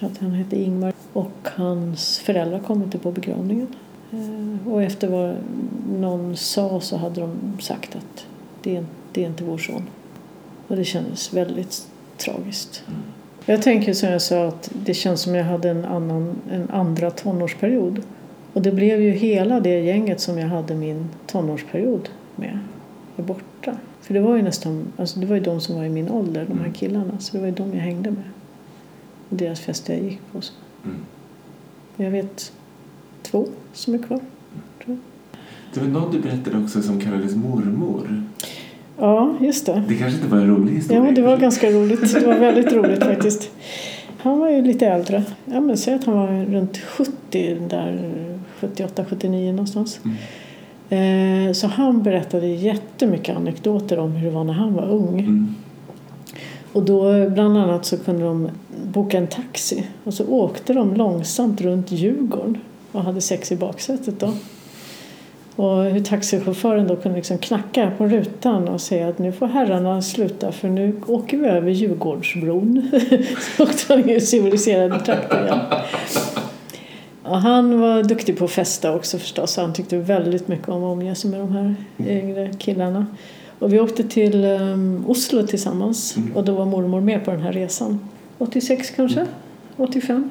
[0.00, 0.92] Att han hette Ingmar.
[1.12, 3.66] Och hans föräldrar kom inte på begravningen.
[4.12, 5.36] Eh, och efter vad
[6.00, 8.26] någon sa så hade de sagt att
[8.62, 9.82] det är, det är inte vår son.
[10.68, 12.84] Och det kändes väldigt tragiskt.
[13.46, 17.10] Jag tänker som jag sa att det känns som jag hade en, annan, en andra
[17.10, 18.02] tonårsperiod.
[18.52, 22.58] Och det blev ju hela det gänget som jag hade min tonårsperiod med
[23.16, 23.76] är borta.
[24.00, 26.46] För det var ju nästan, alltså det var ju de som var i min ålder,
[26.48, 27.18] de här killarna.
[27.18, 28.24] Så det var ju de jag hängde med.
[29.28, 30.40] Och deras fester jag gick på.
[30.40, 30.52] Så.
[30.84, 30.96] Mm.
[31.96, 32.52] Jag vet
[33.22, 34.20] två som är kvar.
[35.74, 38.22] Det var någon du berättade också som kallades mormor.
[38.98, 39.82] Ja, just det.
[39.88, 41.04] Det kanske inte var en rolig historia.
[41.04, 42.14] Ja, det var ganska roligt.
[42.14, 43.50] Det var väldigt roligt faktiskt.
[44.18, 45.24] Han var ju lite äldre.
[45.44, 48.12] Ja, men säg att han var runt 70, där
[48.60, 50.00] 78, 79 någonstans.
[50.88, 55.20] Eh, Så han berättade jättemycket anekdoter om hur det var när han var ung.
[55.20, 55.54] Mm.
[56.72, 58.50] Och då bland annat så kunde de
[58.84, 62.58] boka en taxi och så åkte de långsamt runt Djurgården
[62.92, 64.34] och hade sex i baksätet då.
[65.56, 70.02] Och hur taxichauffören då kunde liksom knacka på rutan och säga att nu får herrarna
[70.02, 72.90] sluta för nu åker vi över Djurgårdsbron.
[73.56, 75.58] så åkte han i civiliserade trakter igen.
[77.22, 79.56] Och han var duktig på att festa också förstås.
[79.56, 83.06] Han tyckte väldigt mycket om att omge sig med de här yngre killarna.
[83.58, 87.52] Och vi åkte till um, Oslo tillsammans och då var mormor med på den här
[87.52, 88.00] resan.
[88.38, 89.26] 86 kanske?
[89.76, 90.30] 85?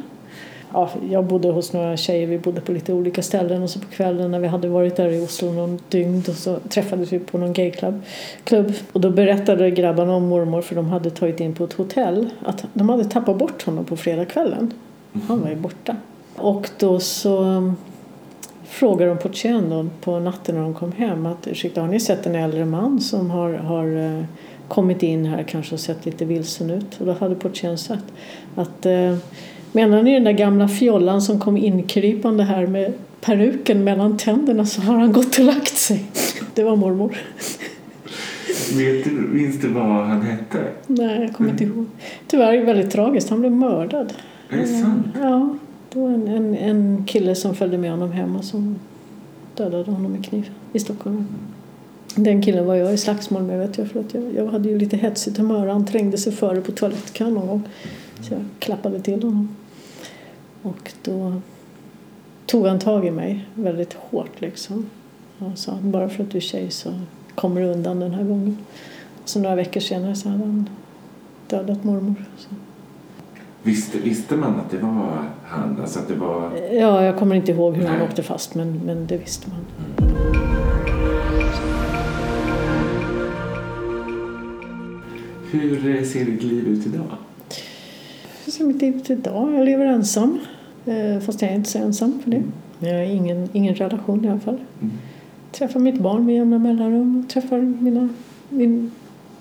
[0.73, 3.88] Ja, jag bodde hos några tjejer, vi bodde på lite olika ställen och så på
[3.88, 7.38] kvällen när vi hade varit där i Oslo någon dygn och så träffades vi på
[7.38, 8.01] någon gayklubb.
[8.43, 8.73] Klubb.
[8.91, 12.65] Och då berättade grabbarna om mormor för de hade tagit in på ett hotell att
[12.73, 14.73] de hade tappat bort honom på fredagskvällen.
[15.28, 15.95] Han var ju borta.
[16.36, 17.75] Och då så um,
[18.70, 22.26] frågade de portieren då på natten när de kom hem att ursäkta har ni sett
[22.26, 24.24] en äldre man som har, har eh,
[24.68, 26.99] kommit in här kanske och sett lite vilsen ut?
[26.99, 28.05] Och då hade portieren sagt
[28.55, 29.15] att eh,
[29.72, 34.82] menar ni den där gamla fjollan som kom inkrypande här med peruken mellan tänderna så
[34.82, 36.03] har han gått och lagt sig.
[36.53, 37.18] Det var mormor.
[38.78, 40.57] Vet du, minns du vad han hette?
[40.88, 41.86] Nej, jag kommer inte ihåg.
[42.28, 43.30] Tyvärr är det väldigt tragiskt.
[43.30, 44.13] Han blev mördad.
[44.49, 45.07] Är det sant?
[45.22, 45.57] Ja,
[45.98, 48.80] då en, en, en kille som följde med honom hem och som
[49.56, 51.28] dödade honom med kniv i Stockholm.
[52.16, 54.80] Den killen var jag i slagsmål med vet jag för att jag, jag hade ju
[54.80, 55.68] lite hetsigt humör.
[55.68, 57.64] Han trängde sig före på toalettkön någon gång.
[58.22, 59.56] Så jag klappade till honom.
[60.62, 61.41] Och då
[62.45, 64.89] tog han tag i mig väldigt hårt liksom.
[65.39, 66.93] Och sa bara för att du är tjej så
[67.36, 68.58] kommer du undan den här gången.
[69.26, 70.70] Så några veckor senare så hade han
[71.48, 72.26] dödat mormor.
[72.38, 72.50] Så.
[73.68, 75.78] Visste, visste man att det var han?
[75.82, 76.51] Alltså att det var...
[76.72, 79.59] Ja, jag kommer inte ihåg hur han åkte fast men, men det visste man.
[85.51, 87.05] Hur eh, ser ditt liv ut idag?
[88.45, 89.53] Hur ser mitt liv ut idag?
[89.53, 90.39] Jag lever ensam.
[90.86, 92.43] Eh, Fast jag är inte så ensam för det.
[92.80, 94.59] Jag har ingen, ingen relation i alla fall.
[94.82, 94.93] Mm.
[95.51, 97.28] Träffar mitt barn med jämna mellanrum.
[97.34, 98.09] Träffar mina,
[98.49, 98.91] min,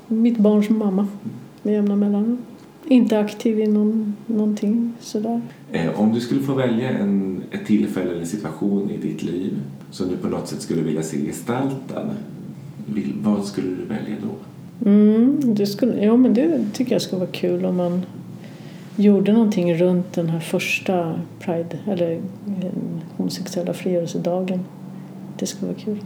[0.06, 1.08] mitt barns mamma
[1.62, 2.38] med jämna mellanrum.
[2.88, 5.40] Inte aktiv i någon, någonting sådär.
[5.72, 9.52] Eh, om du skulle få välja en, ett tillfälle eller situation i ditt liv
[9.90, 12.10] som du på något sätt skulle vilja se gestaltad,
[13.22, 14.28] vad skulle du välja då?
[14.90, 18.02] Mm, det skulle, ja, men det tycker jag skulle vara kul om man
[18.96, 22.70] gjorde någonting runt den här första Pride eller eh,
[23.16, 24.60] homosexuella frigörelsedagen.
[25.38, 25.98] Det skulle vara kul.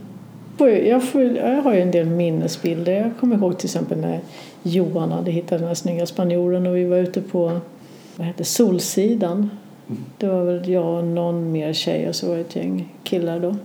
[0.87, 2.93] Jag, får, jag har ju en del minnesbilder.
[2.93, 4.21] Jag kommer ihåg till exempel när
[4.63, 7.61] Johan hade hittat den här snygga spanjoren och vi var ute på
[8.17, 9.51] vad heter, Solsidan.
[10.19, 13.41] Det var väl jag och någon mer tjej och så var det ett gäng killar
[13.41, 13.57] då.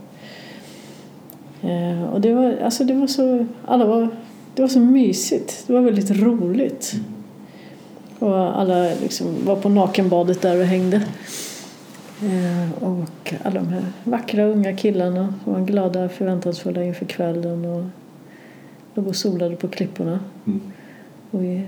[1.69, 4.09] Eh, och det var, alltså det var så, alla var,
[4.55, 5.63] det var så mysigt.
[5.67, 6.93] Det var väldigt roligt.
[8.19, 11.01] Och alla liksom var på nakenbadet där och hängde.
[12.21, 17.83] Eh, och alla de här vackra unga killarna som var glada förväntansfulla inför kvällen och
[18.93, 20.19] låg och solade på klipporna.
[20.45, 20.61] Mm.
[21.31, 21.61] Och vi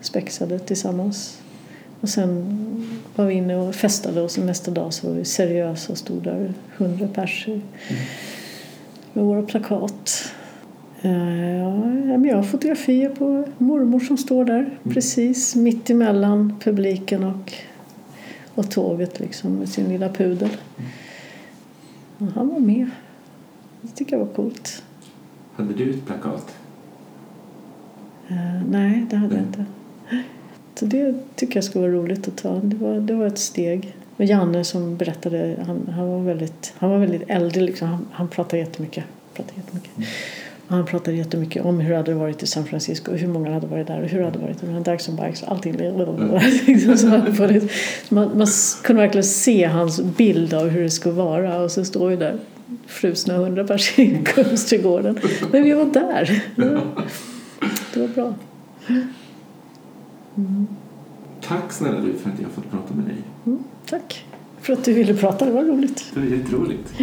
[0.00, 1.42] spexade tillsammans.
[2.00, 2.58] Och sen
[3.16, 6.22] var vi inne och festade och så nästa dag så var vi seriösa och stod
[6.22, 7.60] där hundra personer
[9.12, 10.32] med våra plakat.
[11.04, 11.56] Uh,
[12.08, 14.94] ja, jag har fotografier på mormor som står där mm.
[14.94, 17.52] precis mitt emellan publiken och,
[18.54, 20.56] och tåget liksom med sin lilla pudel.
[22.18, 22.32] Mm.
[22.34, 22.90] han var med.
[23.80, 24.82] Det tycker jag var coolt.
[25.54, 26.54] Hade du ett plakat?
[28.30, 29.36] Uh, nej, det hade nej.
[29.36, 29.64] jag inte.
[30.74, 32.60] Så det tycker jag skulle vara roligt att ta.
[32.62, 33.94] Det var, det var ett steg.
[34.16, 37.88] Och Janne som berättade, han, han var väldigt, han var väldigt äldre liksom.
[37.88, 39.04] Han, han pratade jättemycket.
[39.34, 39.96] Pratade jättemycket.
[39.96, 40.08] Mm.
[40.66, 43.66] Han pratade jättemycket om hur det hade varit i San Francisco och hur många hade
[43.66, 45.74] varit där och hur det hade varit med Dags Bikes och allting.
[45.74, 45.96] Mm.
[48.08, 48.46] man, man
[48.82, 52.38] kunde verkligen se hans bild av hur det skulle vara och så står vi där
[52.86, 55.18] frusna hundra personer i Kungsträdgården.
[55.50, 56.42] Men vi var där.
[57.94, 58.34] Det var, bra.
[60.36, 60.66] Mm.
[61.40, 63.16] Tack snälla du för att jag har fått prata med dig.
[63.46, 64.24] Mm, tack
[64.60, 66.10] för att du ville prata, det var roligt.
[66.14, 66.94] Det var jätteroligt.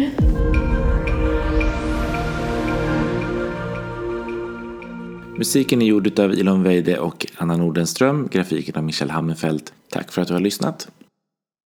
[5.38, 9.72] Musiken är gjord av Ilon Weide och Anna Nordenström, grafiken av Michel Hammenfeldt.
[9.88, 10.88] Tack för att du har lyssnat.